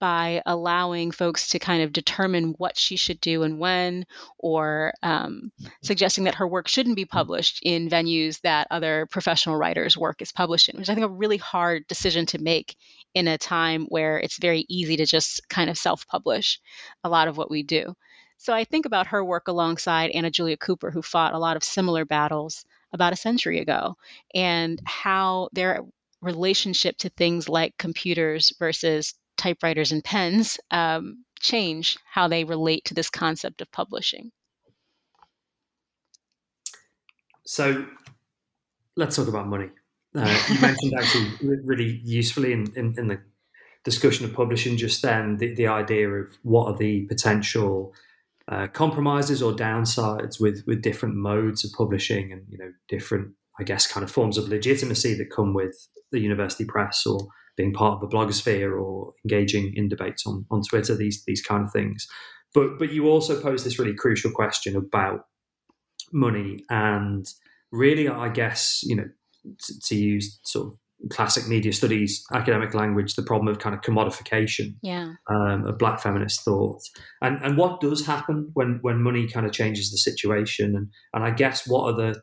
by 0.00 0.42
allowing 0.46 1.10
folks 1.10 1.48
to 1.48 1.58
kind 1.58 1.82
of 1.82 1.92
determine 1.92 2.54
what 2.58 2.76
she 2.76 2.96
should 2.96 3.20
do 3.20 3.42
and 3.42 3.58
when, 3.58 4.06
or 4.38 4.92
um, 5.02 5.50
suggesting 5.82 6.24
that 6.24 6.36
her 6.36 6.46
work 6.46 6.68
shouldn't 6.68 6.96
be 6.96 7.04
published 7.04 7.60
in 7.64 7.88
venues 7.88 8.40
that 8.42 8.68
other 8.70 9.06
professional 9.10 9.56
writers' 9.56 9.96
work 9.96 10.22
is 10.22 10.32
published 10.32 10.68
in, 10.68 10.78
which 10.78 10.88
I 10.88 10.94
think 10.94 11.06
a 11.06 11.10
really 11.10 11.36
hard 11.36 11.86
decision 11.88 12.26
to 12.26 12.38
make 12.38 12.76
in 13.14 13.26
a 13.26 13.38
time 13.38 13.86
where 13.88 14.18
it's 14.20 14.38
very 14.38 14.64
easy 14.68 14.96
to 14.98 15.06
just 15.06 15.48
kind 15.48 15.68
of 15.68 15.76
self 15.76 16.06
publish 16.06 16.60
a 17.02 17.08
lot 17.08 17.26
of 17.26 17.36
what 17.36 17.50
we 17.50 17.62
do. 17.62 17.94
So 18.36 18.52
I 18.52 18.64
think 18.64 18.86
about 18.86 19.08
her 19.08 19.24
work 19.24 19.48
alongside 19.48 20.10
Anna 20.10 20.30
Julia 20.30 20.56
Cooper, 20.56 20.92
who 20.92 21.02
fought 21.02 21.34
a 21.34 21.38
lot 21.38 21.56
of 21.56 21.64
similar 21.64 22.04
battles 22.04 22.64
about 22.92 23.12
a 23.12 23.16
century 23.16 23.60
ago 23.60 23.96
and 24.34 24.80
how 24.84 25.48
their 25.52 25.80
relationship 26.20 26.96
to 26.98 27.08
things 27.10 27.48
like 27.48 27.76
computers 27.78 28.52
versus 28.58 29.14
typewriters 29.36 29.92
and 29.92 30.02
pens 30.02 30.58
um, 30.70 31.24
change 31.40 31.96
how 32.10 32.28
they 32.28 32.44
relate 32.44 32.84
to 32.86 32.94
this 32.94 33.10
concept 33.10 33.60
of 33.60 33.70
publishing. 33.70 34.30
So 37.46 37.86
let's 38.96 39.16
talk 39.16 39.28
about 39.28 39.46
money. 39.46 39.70
Uh, 40.14 40.38
you 40.48 40.60
mentioned 40.60 40.94
actually 40.98 41.30
really 41.64 42.00
usefully 42.04 42.52
in, 42.52 42.72
in, 42.76 42.94
in, 42.98 43.08
the 43.08 43.20
discussion 43.84 44.24
of 44.24 44.34
publishing 44.34 44.76
just 44.76 45.02
then 45.02 45.36
the, 45.36 45.54
the 45.54 45.66
idea 45.66 46.08
of 46.08 46.36
what 46.42 46.66
are 46.66 46.76
the 46.76 47.02
potential 47.02 47.94
uh, 48.50 48.66
compromises 48.68 49.42
or 49.42 49.52
downsides 49.52 50.40
with 50.40 50.62
with 50.66 50.82
different 50.82 51.14
modes 51.14 51.64
of 51.64 51.70
publishing 51.76 52.32
and 52.32 52.42
you 52.48 52.58
know 52.58 52.72
different 52.88 53.32
I 53.60 53.64
guess 53.64 53.86
kind 53.86 54.04
of 54.04 54.10
forms 54.10 54.38
of 54.38 54.48
legitimacy 54.48 55.14
that 55.14 55.30
come 55.30 55.52
with 55.52 55.76
the 56.12 56.20
university 56.20 56.64
press 56.64 57.04
or 57.04 57.28
being 57.56 57.74
part 57.74 57.94
of 57.94 58.00
the 58.00 58.16
blogosphere 58.16 58.80
or 58.80 59.12
engaging 59.24 59.72
in 59.74 59.88
debates 59.88 60.24
on, 60.26 60.46
on 60.50 60.62
Twitter 60.62 60.96
these 60.96 61.22
these 61.26 61.42
kind 61.42 61.64
of 61.64 61.72
things. 61.72 62.06
But 62.54 62.78
but 62.78 62.92
you 62.92 63.08
also 63.08 63.40
pose 63.40 63.64
this 63.64 63.78
really 63.78 63.94
crucial 63.94 64.30
question 64.30 64.76
about 64.76 65.26
money 66.12 66.64
and 66.70 67.26
really 67.70 68.08
I 68.08 68.30
guess 68.30 68.80
you 68.82 68.96
know 68.96 69.08
to, 69.44 69.80
to 69.80 69.94
use 69.94 70.40
sort 70.44 70.68
of 70.68 70.78
classic 71.10 71.46
media 71.46 71.72
studies 71.72 72.24
academic 72.32 72.74
language 72.74 73.14
the 73.14 73.22
problem 73.22 73.48
of 73.48 73.60
kind 73.60 73.74
of 73.74 73.80
commodification 73.82 74.74
yeah. 74.82 75.12
um, 75.30 75.64
of 75.66 75.78
black 75.78 76.00
feminist 76.00 76.44
thought. 76.44 76.80
And 77.22 77.40
and 77.42 77.56
what 77.56 77.80
does 77.80 78.06
happen 78.06 78.50
when 78.54 78.78
when 78.82 79.02
money 79.02 79.28
kind 79.28 79.46
of 79.46 79.52
changes 79.52 79.90
the 79.90 79.98
situation? 79.98 80.74
And 80.76 80.88
and 81.14 81.24
i 81.24 81.30
guess 81.30 81.66
what 81.66 81.84
are 81.84 81.96
the 81.96 82.22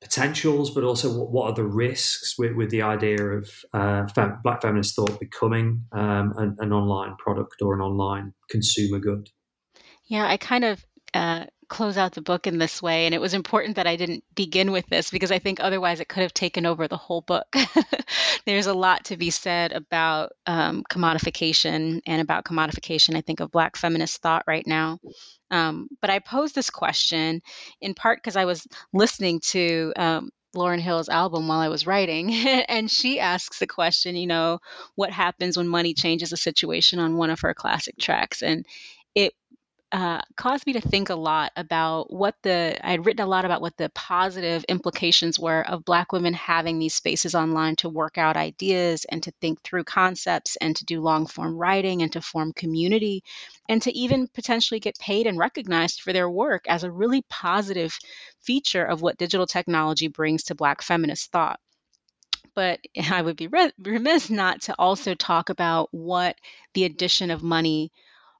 potentials 0.00 0.70
but 0.70 0.84
also 0.84 1.12
what, 1.12 1.30
what 1.32 1.50
are 1.50 1.54
the 1.54 1.66
risks 1.66 2.38
with, 2.38 2.54
with 2.54 2.70
the 2.70 2.82
idea 2.82 3.20
of 3.20 3.50
uh, 3.72 4.06
fem- 4.06 4.38
black 4.44 4.62
feminist 4.62 4.94
thought 4.94 5.18
becoming 5.18 5.84
um, 5.90 6.32
an, 6.36 6.56
an 6.60 6.72
online 6.72 7.16
product 7.16 7.56
or 7.60 7.74
an 7.74 7.80
online 7.80 8.32
consumer 8.48 8.98
good? 8.98 9.28
Yeah 10.04 10.26
i 10.26 10.36
kind 10.36 10.64
of 10.64 10.84
uh, 11.14 11.46
close 11.68 11.96
out 11.96 12.12
the 12.12 12.22
book 12.22 12.46
in 12.46 12.58
this 12.58 12.80
way. 12.82 13.06
And 13.06 13.14
it 13.14 13.20
was 13.20 13.34
important 13.34 13.76
that 13.76 13.86
I 13.86 13.96
didn't 13.96 14.24
begin 14.34 14.72
with 14.72 14.86
this 14.86 15.10
because 15.10 15.30
I 15.30 15.38
think 15.38 15.60
otherwise 15.60 16.00
it 16.00 16.08
could 16.08 16.22
have 16.22 16.34
taken 16.34 16.66
over 16.66 16.88
the 16.88 16.96
whole 16.96 17.20
book. 17.20 17.54
There's 18.46 18.66
a 18.66 18.74
lot 18.74 19.04
to 19.06 19.16
be 19.16 19.30
said 19.30 19.72
about 19.72 20.32
um, 20.46 20.84
commodification 20.90 22.00
and 22.06 22.20
about 22.20 22.44
commodification, 22.44 23.16
I 23.16 23.20
think, 23.20 23.40
of 23.40 23.50
Black 23.50 23.76
feminist 23.76 24.22
thought 24.22 24.44
right 24.46 24.66
now. 24.66 24.98
Um, 25.50 25.88
but 26.00 26.10
I 26.10 26.18
posed 26.18 26.54
this 26.54 26.70
question 26.70 27.42
in 27.80 27.94
part 27.94 28.18
because 28.18 28.36
I 28.36 28.44
was 28.44 28.66
listening 28.92 29.40
to 29.50 29.92
um, 29.96 30.30
Lauryn 30.56 30.80
Hill's 30.80 31.08
album 31.08 31.46
while 31.48 31.60
I 31.60 31.68
was 31.68 31.86
writing. 31.86 32.32
and 32.68 32.90
she 32.90 33.20
asks 33.20 33.58
the 33.58 33.66
question, 33.66 34.16
you 34.16 34.26
know, 34.26 34.58
what 34.94 35.10
happens 35.10 35.56
when 35.56 35.68
money 35.68 35.94
changes 35.94 36.32
a 36.32 36.36
situation 36.36 36.98
on 36.98 37.16
one 37.16 37.30
of 37.30 37.40
her 37.40 37.54
classic 37.54 37.96
tracks? 37.98 38.42
And 38.42 38.64
uh, 39.90 40.20
caused 40.36 40.66
me 40.66 40.74
to 40.74 40.80
think 40.82 41.08
a 41.08 41.14
lot 41.14 41.50
about 41.56 42.12
what 42.12 42.34
the 42.42 42.78
I 42.82 42.90
had 42.90 43.06
written 43.06 43.24
a 43.24 43.28
lot 43.28 43.46
about 43.46 43.62
what 43.62 43.76
the 43.78 43.88
positive 43.90 44.62
implications 44.64 45.38
were 45.38 45.66
of 45.66 45.84
Black 45.84 46.12
women 46.12 46.34
having 46.34 46.78
these 46.78 46.94
spaces 46.94 47.34
online 47.34 47.74
to 47.76 47.88
work 47.88 48.18
out 48.18 48.36
ideas 48.36 49.06
and 49.06 49.22
to 49.22 49.32
think 49.40 49.62
through 49.62 49.84
concepts 49.84 50.56
and 50.56 50.76
to 50.76 50.84
do 50.84 51.00
long 51.00 51.26
form 51.26 51.56
writing 51.56 52.02
and 52.02 52.12
to 52.12 52.20
form 52.20 52.52
community 52.52 53.24
and 53.70 53.80
to 53.80 53.96
even 53.96 54.28
potentially 54.28 54.78
get 54.78 54.98
paid 54.98 55.26
and 55.26 55.38
recognized 55.38 56.02
for 56.02 56.12
their 56.12 56.28
work 56.28 56.66
as 56.68 56.84
a 56.84 56.92
really 56.92 57.22
positive 57.30 57.98
feature 58.40 58.84
of 58.84 59.00
what 59.00 59.16
digital 59.16 59.46
technology 59.46 60.08
brings 60.08 60.44
to 60.44 60.54
Black 60.54 60.82
feminist 60.82 61.32
thought. 61.32 61.60
But 62.54 62.80
I 63.10 63.22
would 63.22 63.36
be 63.36 63.48
remiss 63.78 64.28
not 64.28 64.60
to 64.62 64.74
also 64.78 65.14
talk 65.14 65.48
about 65.48 65.88
what 65.92 66.36
the 66.74 66.84
addition 66.84 67.30
of 67.30 67.42
money 67.42 67.90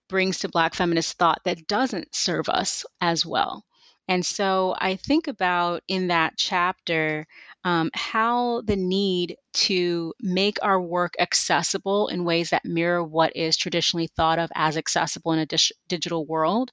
brings 0.08 0.40
to 0.40 0.48
Black 0.48 0.74
feminist 0.74 1.18
thought 1.18 1.40
that 1.44 1.66
doesn't 1.66 2.14
serve 2.14 2.48
us 2.48 2.84
as 3.00 3.24
well. 3.26 3.64
And 4.08 4.24
so 4.24 4.74
I 4.78 4.96
think 4.96 5.28
about 5.28 5.82
in 5.86 6.08
that 6.08 6.34
chapter 6.38 7.26
um, 7.64 7.90
how 7.92 8.62
the 8.62 8.76
need 8.76 9.36
to 9.52 10.14
make 10.20 10.58
our 10.62 10.80
work 10.80 11.14
accessible 11.18 12.08
in 12.08 12.24
ways 12.24 12.50
that 12.50 12.64
mirror 12.64 13.04
what 13.04 13.36
is 13.36 13.56
traditionally 13.56 14.06
thought 14.06 14.38
of 14.38 14.50
as 14.54 14.78
accessible 14.78 15.32
in 15.32 15.40
a 15.40 15.46
digital 15.88 16.24
world 16.24 16.70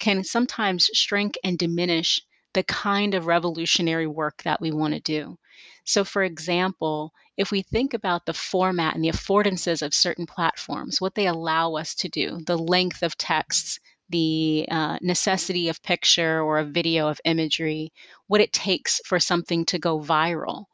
can 0.00 0.24
sometimes 0.24 0.90
shrink 0.94 1.36
and 1.44 1.58
diminish 1.58 2.20
the 2.54 2.62
kind 2.62 3.14
of 3.14 3.26
revolutionary 3.26 4.06
work 4.06 4.42
that 4.44 4.60
we 4.60 4.72
want 4.72 4.94
to 4.94 5.00
do. 5.00 5.36
So, 5.84 6.04
for 6.04 6.22
example, 6.22 7.12
if 7.38 7.52
we 7.52 7.62
think 7.62 7.94
about 7.94 8.26
the 8.26 8.34
format 8.34 8.96
and 8.96 9.04
the 9.04 9.10
affordances 9.10 9.80
of 9.80 9.94
certain 9.94 10.26
platforms, 10.26 11.00
what 11.00 11.14
they 11.14 11.28
allow 11.28 11.76
us 11.76 11.94
to 11.94 12.08
do, 12.08 12.40
the 12.46 12.58
length 12.58 13.02
of 13.04 13.16
texts, 13.16 13.78
the 14.10 14.66
uh, 14.70 14.98
necessity 15.00 15.68
of 15.68 15.82
picture 15.82 16.42
or 16.42 16.58
a 16.58 16.64
video 16.64 17.06
of 17.08 17.20
imagery, 17.24 17.92
what 18.26 18.40
it 18.40 18.52
takes 18.52 19.00
for 19.06 19.20
something 19.20 19.64
to 19.66 19.78
go 19.78 20.00
viral. 20.00 20.64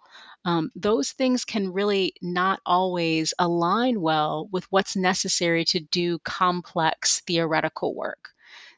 Um, 0.47 0.71
those 0.75 1.13
things 1.13 1.45
can 1.45 1.73
really 1.73 2.15
not 2.23 2.61
always 2.65 3.35
align 3.39 4.01
well 4.01 4.49
with 4.51 4.65
what's 4.71 4.97
necessary 4.97 5.65
to 5.67 5.81
do 5.81 6.19
complex 6.21 7.21
theoretical 7.21 7.95
work. 7.95 8.34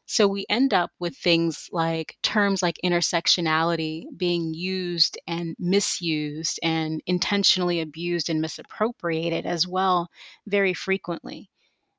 So 0.06 0.28
we 0.28 0.46
end 0.48 0.72
up 0.72 0.90
with 1.00 1.16
things 1.16 1.68
like 1.72 2.16
terms 2.22 2.62
like 2.62 2.78
intersectionality 2.84 4.04
being 4.16 4.54
used 4.54 5.18
and 5.26 5.56
misused 5.58 6.60
and 6.62 7.02
intentionally 7.06 7.80
abused 7.80 8.30
and 8.30 8.40
misappropriated 8.40 9.46
as 9.46 9.66
well 9.66 10.08
very 10.46 10.74
frequently. 10.74 11.50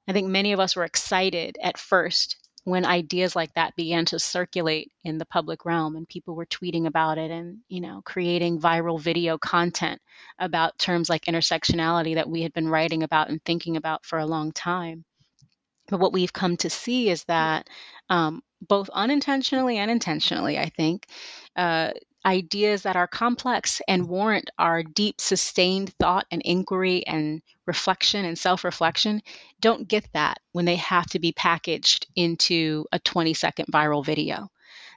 I 0.07 0.13
think 0.13 0.29
many 0.29 0.53
of 0.53 0.59
us 0.59 0.75
were 0.75 0.85
excited 0.85 1.57
at 1.61 1.77
first 1.77 2.37
when 2.63 2.85
ideas 2.85 3.35
like 3.35 3.53
that 3.53 3.75
began 3.77 4.05
to 4.05 4.19
circulate 4.19 4.91
in 5.03 5.17
the 5.17 5.25
public 5.25 5.65
realm 5.65 5.95
and 5.95 6.07
people 6.07 6.35
were 6.35 6.45
tweeting 6.45 6.85
about 6.85 7.17
it 7.17 7.31
and 7.31 7.59
you 7.69 7.79
know 7.79 8.01
creating 8.03 8.59
viral 8.59 8.99
video 8.99 9.37
content 9.37 10.01
about 10.39 10.77
terms 10.77 11.09
like 11.09 11.25
intersectionality 11.25 12.15
that 12.15 12.29
we 12.29 12.41
had 12.41 12.51
been 12.53 12.67
writing 12.67 13.03
about 13.03 13.29
and 13.29 13.41
thinking 13.45 13.77
about 13.77 14.05
for 14.05 14.19
a 14.19 14.25
long 14.25 14.51
time 14.51 15.05
but 15.87 15.99
what 15.99 16.13
we've 16.13 16.33
come 16.33 16.57
to 16.57 16.69
see 16.69 17.09
is 17.09 17.23
that 17.25 17.67
um, 18.09 18.41
both 18.67 18.89
unintentionally 18.89 19.77
and 19.77 19.91
intentionally, 19.91 20.57
I 20.57 20.69
think, 20.69 21.07
uh, 21.55 21.91
ideas 22.25 22.83
that 22.83 22.95
are 22.97 23.07
complex 23.07 23.81
and 23.87 24.07
warrant 24.07 24.49
our 24.59 24.83
deep, 24.83 25.21
sustained 25.21 25.93
thought 25.99 26.25
and 26.29 26.41
inquiry 26.43 27.05
and 27.07 27.41
reflection 27.65 28.25
and 28.25 28.37
self 28.37 28.63
reflection 28.63 29.21
don't 29.61 29.87
get 29.87 30.07
that 30.13 30.39
when 30.51 30.65
they 30.65 30.75
have 30.75 31.05
to 31.07 31.19
be 31.19 31.31
packaged 31.31 32.07
into 32.15 32.85
a 32.91 32.99
20 32.99 33.33
second 33.33 33.65
viral 33.71 34.05
video 34.05 34.49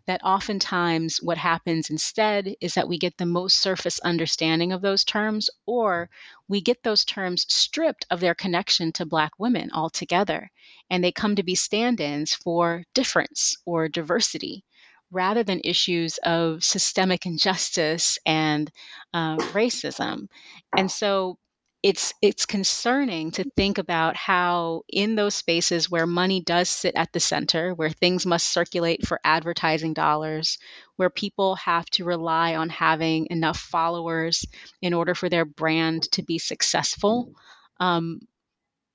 that 0.07 0.25
oftentimes 0.25 1.19
what 1.23 1.39
happens 1.39 1.91
instead 1.91 2.55
is 2.61 2.75
that 2.75 2.89
we 2.89 2.99
get 2.99 3.17
the 3.17 3.27
most 3.27 3.59
surface 3.59 4.01
understanding 4.01 4.73
of 4.73 4.83
those 4.83 5.05
terms, 5.05 5.51
or 5.67 6.09
we 6.49 6.61
get 6.61 6.83
those 6.83 7.05
terms 7.05 7.47
stripped 7.49 8.07
of 8.11 8.21
their 8.21 8.35
connection 8.35 8.93
to 8.93 9.07
Black 9.07 9.33
women 9.39 9.71
altogether, 9.73 10.51
and 10.89 11.03
they 11.03 11.13
come 11.13 11.37
to 11.37 11.43
be 11.43 11.55
stand 11.55 12.01
ins 12.01 12.35
for 12.35 12.85
difference 12.95 13.57
or 13.65 13.89
diversity 13.89 14.65
rather 15.11 15.43
than 15.43 15.61
issues 15.65 16.19
of 16.19 16.63
systemic 16.63 17.27
injustice 17.27 18.19
and 18.25 18.71
uh, 19.13 19.37
racism. 19.53 20.29
And 20.77 20.91
so 20.91 21.39
it's 21.83 22.13
it's 22.21 22.45
concerning 22.45 23.31
to 23.31 23.45
think 23.57 23.79
about 23.79 24.15
how 24.15 24.83
in 24.89 25.15
those 25.15 25.35
spaces 25.35 25.91
where 25.91 26.07
money 26.07 26.43
does 26.43 26.69
sit 26.69 26.95
at 26.95 27.13
the 27.13 27.21
center 27.21 27.75
where 27.75 27.91
things 27.91 28.27
must 28.27 28.49
circulate 28.49 29.07
for 29.07 29.19
advertising 29.25 29.95
dollars 29.95 30.59
where 30.97 31.11
people 31.11 31.55
have 31.57 31.87
to 31.87 32.05
rely 32.05 32.55
on 32.55 32.69
having 32.69 33.27
enough 33.31 33.59
followers 33.59 34.45
in 34.83 34.93
order 34.93 35.15
for 35.15 35.29
their 35.29 35.45
brand 35.47 36.03
to 36.13 36.23
be 36.23 36.39
successful 36.39 37.33
um, 37.81 38.21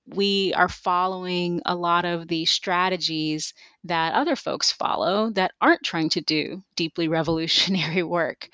we 0.08 0.54
are 0.54 0.70
following 0.70 1.62
a 1.66 1.76
lot 1.76 2.06
of 2.06 2.28
the 2.28 2.46
strategies 2.46 3.54
that 3.86 4.14
other 4.14 4.36
folks 4.36 4.72
follow 4.72 5.32
that 5.32 5.52
aren't 5.60 5.84
trying 5.84 6.10
to 6.10 6.22
do 6.22 6.62
deeply 6.76 7.08
revolutionary 7.18 8.04
work. 8.04 8.48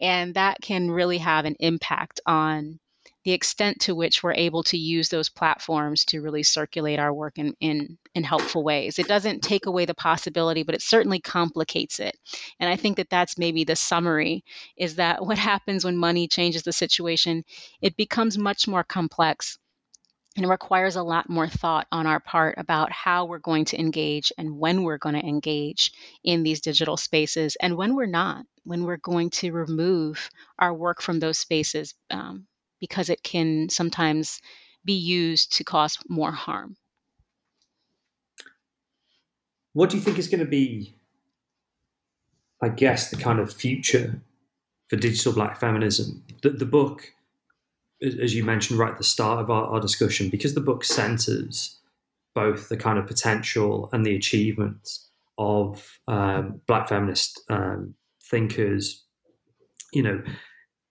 And 0.00 0.34
that 0.34 0.60
can 0.60 0.90
really 0.90 1.18
have 1.18 1.44
an 1.44 1.56
impact 1.60 2.20
on 2.26 2.80
the 3.26 3.32
extent 3.32 3.80
to 3.80 3.92
which 3.92 4.22
we're 4.22 4.34
able 4.34 4.62
to 4.62 4.78
use 4.78 5.08
those 5.08 5.28
platforms 5.28 6.04
to 6.04 6.22
really 6.22 6.44
circulate 6.44 7.00
our 7.00 7.12
work 7.12 7.38
in, 7.38 7.56
in, 7.58 7.98
in 8.14 8.22
helpful 8.22 8.62
ways. 8.62 9.00
It 9.00 9.08
doesn't 9.08 9.42
take 9.42 9.66
away 9.66 9.84
the 9.84 9.94
possibility, 9.94 10.62
but 10.62 10.76
it 10.76 10.80
certainly 10.80 11.18
complicates 11.18 11.98
it. 11.98 12.16
And 12.60 12.70
I 12.70 12.76
think 12.76 12.98
that 12.98 13.10
that's 13.10 13.36
maybe 13.36 13.64
the 13.64 13.74
summary 13.74 14.44
is 14.76 14.94
that 14.94 15.26
what 15.26 15.38
happens 15.38 15.84
when 15.84 15.96
money 15.96 16.28
changes 16.28 16.62
the 16.62 16.72
situation, 16.72 17.44
it 17.82 17.96
becomes 17.96 18.38
much 18.38 18.68
more 18.68 18.84
complex 18.84 19.58
and 20.36 20.44
it 20.44 20.48
requires 20.48 20.94
a 20.94 21.02
lot 21.02 21.28
more 21.28 21.48
thought 21.48 21.88
on 21.90 22.06
our 22.06 22.20
part 22.20 22.54
about 22.58 22.92
how 22.92 23.24
we're 23.24 23.40
going 23.40 23.64
to 23.64 23.80
engage 23.80 24.32
and 24.38 24.56
when 24.56 24.84
we're 24.84 24.98
going 24.98 25.16
to 25.16 25.26
engage 25.26 25.90
in 26.22 26.44
these 26.44 26.60
digital 26.60 26.96
spaces 26.96 27.56
and 27.60 27.76
when 27.76 27.96
we're 27.96 28.06
not, 28.06 28.46
when 28.62 28.84
we're 28.84 28.98
going 28.98 29.30
to 29.30 29.50
remove 29.50 30.30
our 30.60 30.72
work 30.72 31.02
from 31.02 31.18
those 31.18 31.38
spaces 31.38 31.92
um, 32.12 32.46
because 32.80 33.08
it 33.10 33.22
can 33.22 33.68
sometimes 33.68 34.40
be 34.84 34.94
used 34.94 35.56
to 35.56 35.64
cause 35.64 35.98
more 36.08 36.32
harm. 36.32 36.76
What 39.72 39.90
do 39.90 39.96
you 39.96 40.02
think 40.02 40.18
is 40.18 40.28
going 40.28 40.40
to 40.40 40.50
be, 40.50 40.94
I 42.62 42.68
guess, 42.70 43.10
the 43.10 43.16
kind 43.16 43.38
of 43.38 43.52
future 43.52 44.22
for 44.88 44.96
digital 44.96 45.32
black 45.32 45.60
feminism? 45.60 46.24
The, 46.42 46.50
the 46.50 46.64
book, 46.64 47.12
as 48.00 48.34
you 48.34 48.44
mentioned 48.44 48.78
right 48.78 48.92
at 48.92 48.98
the 48.98 49.04
start 49.04 49.40
of 49.40 49.50
our, 49.50 49.66
our 49.66 49.80
discussion, 49.80 50.30
because 50.30 50.54
the 50.54 50.60
book 50.60 50.84
centers 50.84 51.78
both 52.34 52.68
the 52.68 52.76
kind 52.76 52.98
of 52.98 53.06
potential 53.06 53.88
and 53.92 54.04
the 54.04 54.14
achievements 54.14 55.08
of 55.38 55.98
um, 56.06 56.60
black 56.66 56.88
feminist 56.88 57.42
um, 57.48 57.94
thinkers, 58.22 59.04
you 59.92 60.02
know, 60.02 60.22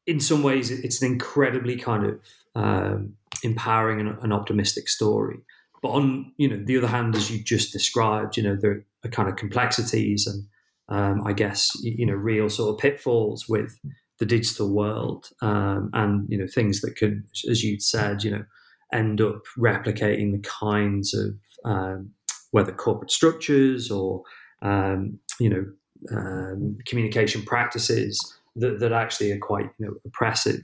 in 0.08 0.20
some 0.20 0.44
ways, 0.44 0.72
it's 0.72 1.02
an 1.02 1.12
incredibly 1.12 1.76
kind 1.76 2.06
of 2.06 2.20
um, 2.56 3.14
empowering 3.44 4.00
and, 4.00 4.18
and, 4.22 4.34
optimistic 4.34 4.88
story. 4.88 5.40
But 5.82 5.90
on 5.90 6.32
you 6.38 6.50
know 6.50 6.64
the 6.64 6.78
other 6.78 6.88
hand, 6.88 7.16
as 7.16 7.30
you 7.30 7.44
just 7.44 7.74
described, 7.74 8.38
you 8.38 8.44
know 8.44 8.56
there 8.56 8.84
are 9.04 9.10
kind 9.10 9.30
of 9.30 9.36
complexities 9.36 10.28
and 10.28 10.46
um, 10.90 11.26
I 11.26 11.34
guess 11.34 11.72
you 11.82 12.06
know 12.06 12.14
real 12.14 12.50
sort 12.50 12.74
of 12.74 12.80
pitfalls 12.80 13.48
with 13.50 13.80
the 14.20 14.26
digital 14.26 14.74
world 14.74 15.30
um, 15.42 15.90
and 15.94 16.26
you 16.30 16.38
know 16.38 16.48
things 16.48 16.82
that 16.82 16.96
could, 16.96 17.24
as 17.50 17.64
you'd 17.64 17.82
said, 17.82 18.24
you 18.24 18.32
know 18.32 18.46
end 18.94 19.20
up 19.20 19.42
replicating 19.58 20.32
the 20.32 20.48
kinds 20.48 21.14
of 21.14 21.36
um, 21.66 22.12
whether 22.52 22.72
corporate 22.72 23.12
structures 23.12 23.92
or 23.92 24.24
um, 24.62 25.20
you 25.40 25.50
know 25.50 25.66
um, 26.16 26.78
communication 26.86 27.42
practices 27.42 28.20
that, 28.56 28.80
that 28.80 28.92
actually 28.92 29.32
are 29.32 29.40
quite 29.40 29.70
you 29.78 29.86
know 29.86 29.94
oppressive. 30.06 30.62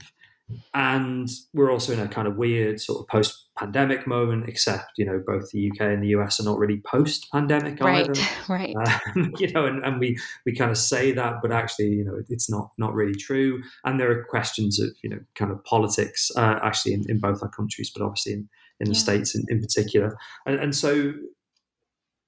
And 0.74 1.30
we're 1.54 1.70
also 1.70 1.94
in 1.94 2.00
a 2.00 2.08
kind 2.08 2.28
of 2.28 2.36
weird 2.36 2.78
sort 2.78 3.00
of 3.00 3.08
post-pandemic 3.08 4.06
moment 4.06 4.48
except 4.48 4.98
you 4.98 5.06
know 5.06 5.22
both 5.26 5.50
the 5.50 5.70
uk 5.70 5.80
and 5.80 6.02
the 6.02 6.08
us 6.08 6.38
are 6.40 6.44
not 6.44 6.58
really 6.58 6.82
post-pandemic 6.84 7.80
right 7.80 8.10
either. 8.10 8.28
right. 8.50 8.74
Um, 8.76 9.32
you 9.38 9.50
know 9.52 9.64
and, 9.64 9.82
and 9.82 9.98
we 9.98 10.18
we 10.44 10.54
kind 10.54 10.70
of 10.70 10.76
say 10.76 11.12
that 11.12 11.36
but 11.40 11.52
actually 11.52 11.88
you 11.88 12.04
know 12.04 12.20
it's 12.28 12.50
not 12.50 12.72
not 12.76 12.92
really 12.92 13.14
true. 13.14 13.62
And 13.84 13.98
there 13.98 14.10
are 14.10 14.24
questions 14.24 14.78
of 14.78 14.90
you 15.02 15.08
know 15.08 15.20
kind 15.34 15.50
of 15.50 15.64
politics 15.64 16.30
uh, 16.36 16.58
actually 16.62 16.94
in, 16.94 17.04
in 17.08 17.18
both 17.18 17.42
our 17.42 17.48
countries 17.48 17.90
but 17.90 18.04
obviously 18.04 18.34
in, 18.34 18.48
in 18.80 18.88
the 18.88 18.94
yeah. 18.94 19.00
states 19.00 19.34
in, 19.34 19.44
in 19.48 19.60
particular. 19.60 20.18
And, 20.44 20.56
and 20.56 20.74
so 20.76 21.14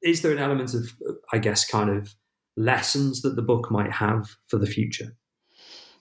is 0.05 0.23
there 0.23 0.31
an 0.31 0.39
element 0.39 0.75
of 0.75 0.93
i 1.33 1.39
guess 1.39 1.67
kind 1.67 1.91
of 1.91 2.15
lessons 2.57 3.23
that 3.23 3.35
the 3.35 3.43
book 3.43 3.71
might 3.71 3.91
have 3.91 4.37
for 4.47 4.59
the 4.59 4.67
future 4.67 5.17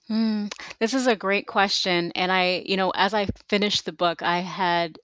Mm, 0.09 0.51
this 0.79 0.93
is 0.93 1.07
a 1.07 1.15
great 1.15 1.47
question. 1.47 2.11
And 2.15 2.31
I, 2.31 2.63
you 2.65 2.77
know, 2.77 2.91
as 2.91 3.13
I 3.13 3.27
finished 3.49 3.85
the 3.85 3.93
book, 3.93 4.21
I 4.21 4.39
had 4.39 4.97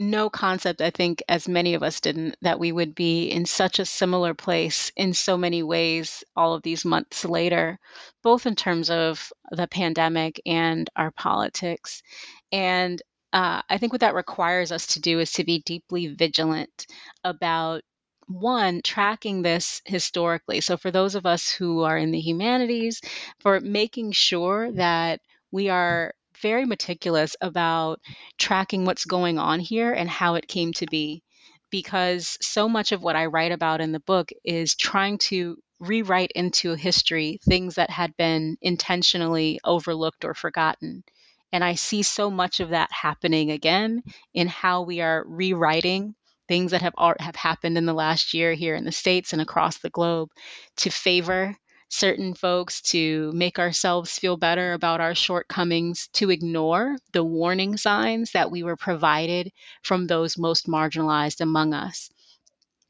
no 0.00 0.30
concept, 0.30 0.80
I 0.82 0.90
think, 0.90 1.22
as 1.28 1.48
many 1.48 1.74
of 1.74 1.82
us 1.82 2.00
didn't, 2.00 2.36
that 2.42 2.60
we 2.60 2.72
would 2.72 2.94
be 2.94 3.28
in 3.30 3.46
such 3.46 3.78
a 3.78 3.86
similar 3.86 4.34
place 4.34 4.92
in 4.96 5.14
so 5.14 5.36
many 5.36 5.62
ways 5.62 6.24
all 6.36 6.54
of 6.54 6.62
these 6.62 6.84
months 6.84 7.24
later, 7.24 7.78
both 8.22 8.46
in 8.46 8.56
terms 8.56 8.90
of 8.90 9.32
the 9.50 9.68
pandemic 9.68 10.40
and 10.46 10.88
our 10.96 11.10
politics. 11.12 12.02
And 12.52 13.02
uh, 13.32 13.62
I 13.68 13.78
think 13.78 13.92
what 13.92 14.00
that 14.00 14.14
requires 14.14 14.72
us 14.72 14.88
to 14.88 15.00
do 15.00 15.20
is 15.20 15.32
to 15.32 15.44
be 15.44 15.60
deeply 15.60 16.08
vigilant 16.08 16.86
about 17.24 17.82
one, 18.28 18.82
tracking 18.82 19.42
this 19.42 19.82
historically. 19.84 20.60
So, 20.60 20.76
for 20.76 20.90
those 20.90 21.14
of 21.14 21.26
us 21.26 21.50
who 21.50 21.82
are 21.82 21.96
in 21.98 22.10
the 22.12 22.20
humanities, 22.20 23.00
for 23.40 23.60
making 23.60 24.12
sure 24.12 24.70
that 24.72 25.20
we 25.50 25.68
are 25.70 26.14
very 26.40 26.64
meticulous 26.64 27.36
about 27.40 28.00
tracking 28.36 28.84
what's 28.84 29.04
going 29.04 29.38
on 29.38 29.60
here 29.60 29.92
and 29.92 30.08
how 30.08 30.34
it 30.34 30.46
came 30.48 30.72
to 30.74 30.86
be. 30.86 31.22
Because 31.70 32.38
so 32.40 32.68
much 32.68 32.92
of 32.92 33.02
what 33.02 33.16
I 33.16 33.26
write 33.26 33.52
about 33.52 33.80
in 33.80 33.92
the 33.92 34.00
book 34.00 34.30
is 34.44 34.74
trying 34.74 35.18
to 35.18 35.58
rewrite 35.80 36.32
into 36.34 36.74
history 36.74 37.38
things 37.44 37.74
that 37.74 37.90
had 37.90 38.16
been 38.16 38.56
intentionally 38.62 39.60
overlooked 39.64 40.24
or 40.24 40.34
forgotten. 40.34 41.04
And 41.52 41.62
I 41.62 41.74
see 41.74 42.02
so 42.02 42.30
much 42.30 42.60
of 42.60 42.70
that 42.70 42.90
happening 42.92 43.50
again 43.50 44.02
in 44.34 44.48
how 44.48 44.82
we 44.82 45.00
are 45.00 45.24
rewriting 45.26 46.14
things 46.48 46.72
that 46.72 46.82
have 46.82 46.94
have 47.20 47.36
happened 47.36 47.78
in 47.78 47.86
the 47.86 47.92
last 47.92 48.34
year 48.34 48.54
here 48.54 48.74
in 48.74 48.84
the 48.84 48.92
states 48.92 49.32
and 49.32 49.42
across 49.42 49.78
the 49.78 49.90
globe 49.90 50.30
to 50.76 50.90
favor 50.90 51.56
certain 51.90 52.34
folks 52.34 52.82
to 52.82 53.32
make 53.32 53.58
ourselves 53.58 54.18
feel 54.18 54.36
better 54.36 54.72
about 54.74 55.00
our 55.00 55.14
shortcomings 55.14 56.08
to 56.12 56.30
ignore 56.30 56.96
the 57.12 57.24
warning 57.24 57.76
signs 57.76 58.32
that 58.32 58.50
we 58.50 58.62
were 58.62 58.76
provided 58.76 59.50
from 59.82 60.06
those 60.06 60.36
most 60.36 60.66
marginalized 60.66 61.40
among 61.40 61.72
us. 61.72 62.10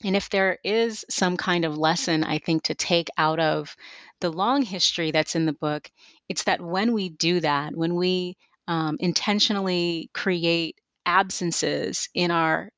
And 0.03 0.16
if 0.16 0.31
there 0.31 0.59
is 0.64 1.05
some 1.11 1.37
kind 1.37 1.64
of 1.64 1.77
lesson 1.77 2.23
i 2.23 2.38
think 2.38 2.62
to 2.64 2.75
take 2.75 3.09
out 3.18 3.40
of 3.40 3.75
the 4.21 4.31
long 4.31 4.62
history 4.62 5.11
that's 5.11 5.35
in 5.35 5.47
the 5.47 5.53
book 5.53 5.90
it's 6.29 6.44
that 6.44 6.61
when 6.61 6.92
we 6.92 7.09
do 7.09 7.40
that 7.40 7.75
when 7.75 7.97
we 7.97 8.37
um, 8.68 8.97
intentionally 9.01 10.11
create 10.12 10.77
absences 11.05 12.09
in 12.14 12.31
our 12.31 12.71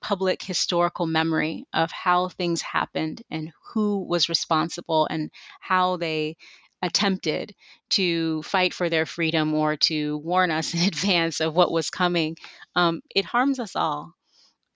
public 0.00 0.42
historical 0.42 1.06
memory 1.06 1.64
of 1.72 1.90
how 1.92 2.28
things 2.28 2.62
happened 2.62 3.22
and 3.30 3.52
who 3.72 4.04
was 4.04 4.28
responsible 4.28 5.06
and 5.10 5.30
how 5.60 5.96
they 5.96 6.36
attempted 6.82 7.54
to 7.90 8.42
fight 8.42 8.72
for 8.72 8.88
their 8.88 9.06
freedom 9.06 9.54
or 9.54 9.76
to 9.76 10.18
warn 10.18 10.50
us 10.50 10.74
in 10.74 10.80
advance 10.80 11.40
of 11.40 11.54
what 11.54 11.72
was 11.72 11.90
coming, 11.90 12.36
um, 12.76 13.00
it 13.14 13.24
harms 13.24 13.58
us 13.60 13.76
all. 13.76 14.14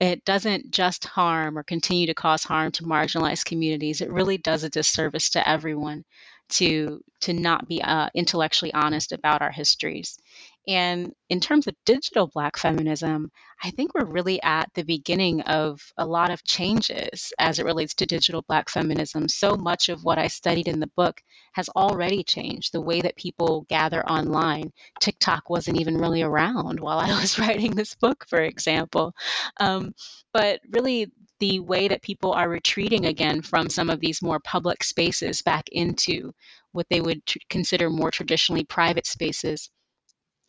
It 0.01 0.25
doesn't 0.25 0.71
just 0.71 1.05
harm 1.05 1.57
or 1.57 1.63
continue 1.63 2.07
to 2.09 2.15
cause 2.15 2.45
harm 2.45 2.73
to 2.73 2.85
marginalized 2.85 3.45
communities. 3.45 4.01
It 4.01 4.11
really 4.13 4.39
does 4.39 4.65
a 4.65 4.71
disservice 4.71 5.31
to 5.31 5.49
everyone 5.49 6.05
to 6.51 7.03
to 7.21 7.33
not 7.33 7.67
be 7.69 7.83
uh, 7.83 8.09
intellectually 8.15 8.73
honest 8.75 9.13
about 9.13 9.43
our 9.43 9.51
histories. 9.51 10.19
And 10.67 11.13
in 11.29 11.41
terms 11.41 11.67
of 11.67 11.75
digital 11.85 12.27
Black 12.27 12.57
feminism, 12.57 13.31
I 13.63 13.71
think 13.71 13.95
we're 13.95 14.07
really 14.07 14.43
at 14.43 14.71
the 14.75 14.83
beginning 14.83 15.43
of 15.43 15.81
a 15.99 16.07
lot 16.07 16.31
of 16.31 16.45
changes 16.45 17.33
as 17.39 17.59
it 17.59 17.67
relates 17.67 17.95
to 17.95 18.07
digital 18.07 18.43
Black 18.43 18.71
feminism. 18.71 19.29
So 19.29 19.57
much 19.57 19.91
of 19.91 20.05
what 20.05 20.19
I 20.19 20.29
studied 20.29 20.69
in 20.69 20.81
the 20.81 20.91
book 20.97 21.23
has 21.53 21.69
already 21.71 22.25
changed. 22.25 22.73
The 22.73 22.81
way 22.81 23.01
that 23.03 23.17
people 23.17 23.67
gather 23.69 24.07
online, 24.07 24.73
TikTok 25.01 25.51
wasn't 25.51 25.81
even 25.81 25.99
really 25.99 26.23
around 26.23 26.81
while 26.81 26.99
I 26.99 27.09
was 27.21 27.39
writing 27.39 27.75
this 27.75 27.95
book, 27.95 28.25
for 28.29 28.41
example. 28.41 29.15
Um, 29.61 29.95
but 30.33 30.61
really, 30.71 31.11
the 31.45 31.61
way 31.61 31.89
that 31.89 32.01
people 32.01 32.33
are 32.33 32.49
retreating 32.49 33.05
again 33.05 33.43
from 33.43 33.69
some 33.69 33.91
of 33.91 34.01
these 34.01 34.23
more 34.23 34.41
public 34.41 34.83
spaces 34.83 35.43
back 35.43 35.69
into 35.73 36.33
what 36.73 36.87
they 36.89 37.03
would 37.03 37.25
tr- 37.27 37.37
consider 37.51 37.91
more 37.91 38.11
traditionally 38.11 38.65
private 38.65 39.07
spaces 39.07 39.71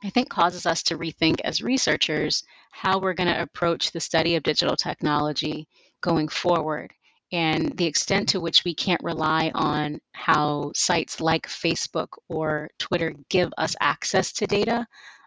I 0.03 0.09
think 0.09 0.29
causes 0.29 0.65
us 0.65 0.83
to 0.83 0.97
rethink 0.97 1.41
as 1.43 1.61
researchers 1.61 2.43
how 2.71 2.99
we're 2.99 3.13
going 3.13 3.33
to 3.33 3.41
approach 3.41 3.91
the 3.91 3.99
study 3.99 4.35
of 4.35 4.43
digital 4.43 4.77
technology 4.77 5.67
going 6.01 6.29
forward 6.29 6.93
and 7.31 7.75
the 7.77 7.87
extent 7.87 8.29
to 8.29 8.39
which 8.39 8.63
we 8.63 8.73
can't 8.75 9.03
rely 9.03 9.51
on 9.53 9.99
how 10.13 10.71
sites 10.75 11.19
like 11.19 11.47
Facebook 11.47 12.09
or 12.29 12.69
Twitter 12.79 13.13
give 13.29 13.51
us 13.57 13.75
access 13.81 14.31
to 14.33 14.47
data. 14.47 14.85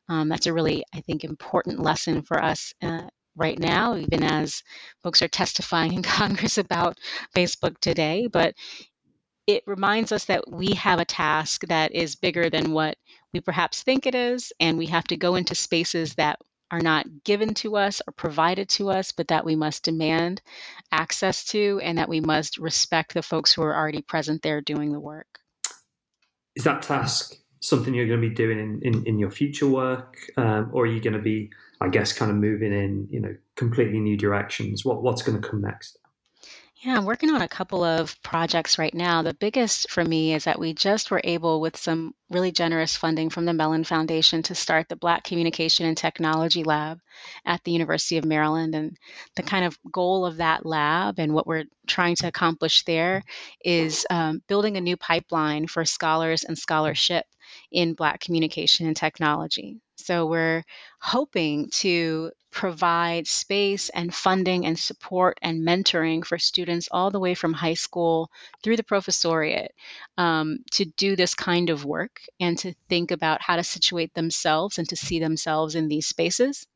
Um, 0.09 0.29
that's 0.29 0.47
a 0.47 0.55
really, 0.55 0.85
I 0.95 1.01
think, 1.01 1.25
important 1.25 1.81
lesson 1.81 2.23
for 2.23 2.43
us 2.43 2.73
uh, 2.83 3.09
right 3.39 3.59
now, 3.59 3.97
even 3.97 4.23
as 4.23 4.63
folks 5.03 5.23
are 5.23 5.29
testifying 5.29 5.95
in 5.95 6.03
Congress 6.19 6.59
about 6.59 6.99
Facebook 7.35 7.79
today. 7.79 8.27
But 8.27 8.55
it 9.47 9.63
reminds 9.67 10.13
us 10.13 10.27
that 10.27 10.51
we 10.51 10.75
have 10.75 11.01
a 11.01 11.07
task 11.07 11.63
that 11.69 11.95
is 11.95 12.17
bigger 12.17 12.51
than 12.51 12.73
what 12.73 12.97
we 13.33 13.41
perhaps 13.41 13.83
think 13.83 14.07
it 14.07 14.15
is, 14.15 14.53
and 14.61 14.77
we 14.77 14.87
have 14.87 15.05
to 15.05 15.17
go 15.17 15.37
into 15.37 15.55
spaces 15.55 16.15
that 16.17 16.39
are 16.71 16.81
not 16.81 17.07
given 17.25 17.55
to 17.55 17.77
us 17.77 18.03
or 18.07 18.13
provided 18.13 18.69
to 18.69 18.91
us, 18.91 19.13
but 19.13 19.29
that 19.29 19.47
we 19.47 19.57
must 19.57 19.85
demand 19.85 20.43
access 20.93 21.45
to, 21.47 21.81
and 21.83 21.97
that 21.97 22.11
we 22.11 22.21
must 22.21 22.59
respect 22.59 23.15
the 23.15 23.23
folks 23.23 23.53
who 23.53 23.63
are 23.63 23.75
already 23.75 24.03
present 24.03 24.43
there 24.43 24.61
doing 24.61 24.93
the 24.93 25.01
work. 25.01 25.39
Is 26.55 26.65
that 26.65 26.83
task 26.83 27.35
something 27.61 27.95
you're 27.95 28.07
going 28.07 28.21
to 28.21 28.29
be 28.29 28.35
doing 28.35 28.59
in, 28.59 28.81
in, 28.83 29.07
in 29.07 29.19
your 29.19 29.31
future 29.31 29.67
work, 29.67 30.17
um, 30.37 30.71
or 30.73 30.85
are 30.85 30.87
you 30.87 31.01
going 31.01 31.15
to 31.15 31.19
be, 31.19 31.51
I 31.81 31.89
guess, 31.89 32.13
kind 32.13 32.31
of 32.31 32.37
moving 32.37 32.73
in, 32.73 33.09
you 33.11 33.21
know, 33.21 33.35
completely 33.57 34.01
new 34.01 34.17
directions? 34.17 34.85
What 34.85 35.03
what's 35.03 35.23
going 35.23 35.41
to 35.41 35.49
come 35.49 35.61
next? 35.63 35.99
Yeah, 36.85 36.97
I'm 36.97 37.07
working 37.07 37.31
on 37.31 37.43
a 37.43 37.49
couple 37.49 37.83
of 37.83 38.23
projects 38.23 38.79
right 38.79 38.95
now. 38.95 39.23
The 39.23 39.35
biggest 39.35 39.91
for 39.91 40.05
me 40.05 40.33
is 40.33 40.45
that 40.45 40.61
we 40.61 40.75
just 40.75 41.11
were 41.11 41.21
able, 41.25 41.61
with 41.61 41.77
some 41.77 42.15
really 42.31 42.53
generous 42.53 42.95
funding 42.95 43.31
from 43.31 43.47
the 43.47 43.53
Mellon 43.53 43.83
Foundation, 43.83 44.45
to 44.45 44.55
start 44.55 44.89
the 44.89 44.95
Black 44.95 45.25
Communication 45.25 45.87
and 45.87 45.97
Technology 45.97 46.63
Lab 46.63 47.01
at 47.45 47.65
the 47.65 47.73
University 47.73 48.17
of 48.17 48.25
Maryland. 48.25 48.77
And 48.77 48.97
the 49.35 49.43
kind 49.43 49.65
of 49.65 49.77
goal 49.91 50.25
of 50.25 50.37
that 50.37 50.65
lab 50.65 51.19
and 51.19 51.35
what 51.35 51.49
we're 51.49 51.65
trying 51.89 52.15
to 52.17 52.29
accomplish 52.29 52.85
there 52.85 53.25
is 53.65 54.07
um, 54.09 54.41
building 54.47 54.77
a 54.77 54.81
new 54.81 54.97
pipeline 54.97 55.67
for 55.67 55.85
scholars 55.85 56.45
and 56.45 56.57
scholarship 56.57 57.25
in 57.71 57.95
Black 57.95 58.21
communication 58.21 58.87
and 58.87 58.97
technology. 58.97 59.81
So 59.97 60.27
we're 60.27 60.65
hoping 61.01 61.71
to 61.81 62.31
provide 62.51 63.27
space 63.27 63.89
and 63.91 64.15
funding 64.15 64.65
and 64.65 64.79
support 64.79 65.39
and 65.43 65.67
mentoring 65.67 66.25
for 66.25 66.39
students 66.39 66.89
all 66.91 67.11
the 67.11 67.21
way 67.21 67.35
from 67.35 67.53
high 67.53 67.75
school 67.75 68.31
through 68.63 68.77
the 68.77 68.83
professoriate 68.83 69.69
um, 70.17 70.61
to 70.73 70.85
do 70.85 71.15
this 71.15 71.35
kind 71.35 71.69
of 71.69 71.85
work 71.85 72.21
and 72.41 72.57
to 72.59 72.75
think 72.89 73.11
about 73.11 73.43
how 73.43 73.57
to 73.57 73.65
situate 73.65 74.15
themselves 74.15 74.79
and 74.79 74.89
to 74.89 74.97
see 74.97 75.19
themselves 75.19 75.75
in 75.75 75.89
these 75.89 76.07
spaces. 76.07 76.67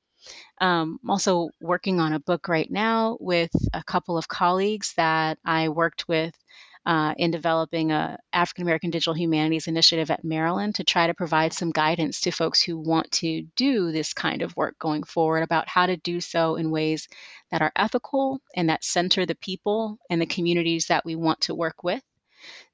Um, 0.61 0.99
I'm 1.03 1.11
also 1.11 1.49
working 1.61 2.01
on 2.01 2.13
a 2.13 2.21
book 2.21 2.49
right 2.49 2.71
now 2.71 3.17
with 3.21 3.51
a 3.73 3.83
couple 3.83 4.19
of 4.19 4.29
colleagues 4.29 4.93
that 4.97 5.39
I 5.45 5.69
worked 5.69 6.07
with 6.07 6.35
uh, 6.85 7.15
in 7.17 7.31
developing 7.31 7.93
a 7.93 8.19
African 8.33 8.63
American 8.63 8.91
Digital 8.91 9.15
Humanities 9.15 9.69
Initiative 9.69 10.11
at 10.11 10.25
Maryland 10.25 10.77
to 10.77 10.85
try 10.85 11.07
to 11.07 11.15
provide 11.15 11.53
some 11.53 11.71
guidance 11.71 12.21
to 12.23 12.31
folks 12.33 12.63
who 12.63 12.77
want 12.77 13.11
to 13.13 13.43
do 13.57 13.93
this 13.93 14.13
kind 14.13 14.43
of 14.43 14.57
work 14.57 14.79
going 14.79 15.05
forward 15.05 15.43
about 15.43 15.69
how 15.69 15.87
to 15.87 15.97
do 15.97 16.21
so 16.21 16.57
in 16.57 16.71
ways 16.71 17.09
that 17.51 17.63
are 17.63 17.73
ethical 17.77 18.41
and 18.57 18.69
that 18.69 18.85
center 18.85 19.27
the 19.27 19.37
people 19.37 19.99
and 20.11 20.21
the 20.21 20.27
communities 20.27 20.87
that 20.87 21.05
we 21.05 21.15
want 21.15 21.41
to 21.43 21.55
work 21.55 21.85
with. 21.85 22.03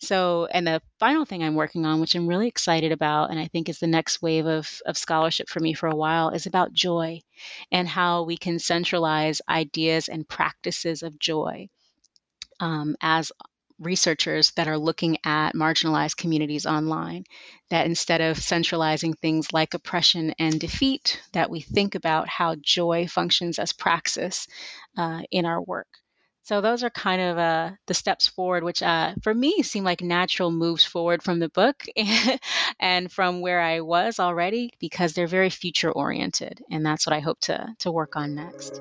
So, 0.00 0.46
and 0.46 0.66
the 0.66 0.80
final 0.98 1.26
thing 1.26 1.42
I'm 1.42 1.54
working 1.54 1.84
on, 1.84 2.00
which 2.00 2.14
I'm 2.14 2.26
really 2.26 2.48
excited 2.48 2.92
about, 2.92 3.30
and 3.30 3.38
I 3.38 3.48
think 3.48 3.68
is 3.68 3.78
the 3.78 3.86
next 3.86 4.22
wave 4.22 4.46
of, 4.46 4.80
of 4.86 4.96
scholarship 4.96 5.50
for 5.50 5.60
me 5.60 5.74
for 5.74 5.88
a 5.88 5.96
while, 5.96 6.30
is 6.30 6.46
about 6.46 6.72
joy 6.72 7.20
and 7.70 7.86
how 7.86 8.22
we 8.22 8.38
can 8.38 8.58
centralize 8.58 9.42
ideas 9.46 10.08
and 10.08 10.26
practices 10.26 11.02
of 11.02 11.18
joy 11.18 11.68
um, 12.60 12.96
as 13.02 13.30
researchers 13.78 14.50
that 14.52 14.68
are 14.68 14.78
looking 14.78 15.18
at 15.24 15.54
marginalized 15.54 16.16
communities 16.16 16.66
online. 16.66 17.24
That 17.70 17.86
instead 17.86 18.20
of 18.20 18.38
centralizing 18.38 19.14
things 19.14 19.52
like 19.52 19.74
oppression 19.74 20.34
and 20.38 20.58
defeat, 20.60 21.20
that 21.32 21.50
we 21.50 21.60
think 21.60 21.94
about 21.94 22.28
how 22.28 22.56
joy 22.56 23.06
functions 23.08 23.58
as 23.58 23.72
praxis 23.72 24.46
uh, 24.96 25.22
in 25.30 25.44
our 25.46 25.62
work. 25.62 25.88
So 26.42 26.60
those 26.60 26.82
are 26.82 26.90
kind 26.90 27.20
of 27.20 27.38
uh, 27.38 27.70
the 27.86 27.94
steps 27.94 28.26
forward, 28.26 28.64
which 28.64 28.82
uh, 28.82 29.14
for 29.22 29.34
me 29.34 29.62
seem 29.62 29.84
like 29.84 30.00
natural 30.00 30.50
moves 30.50 30.84
forward 30.84 31.22
from 31.22 31.38
the 31.38 31.48
book 31.50 31.84
and 32.80 33.12
from 33.12 33.40
where 33.40 33.60
I 33.60 33.80
was 33.82 34.18
already, 34.18 34.72
because 34.80 35.12
they're 35.12 35.26
very 35.28 35.50
future 35.50 35.92
oriented, 35.92 36.62
and 36.70 36.84
that's 36.84 37.06
what 37.06 37.14
I 37.14 37.20
hope 37.20 37.40
to 37.42 37.74
to 37.80 37.92
work 37.92 38.16
on 38.16 38.34
next. 38.34 38.80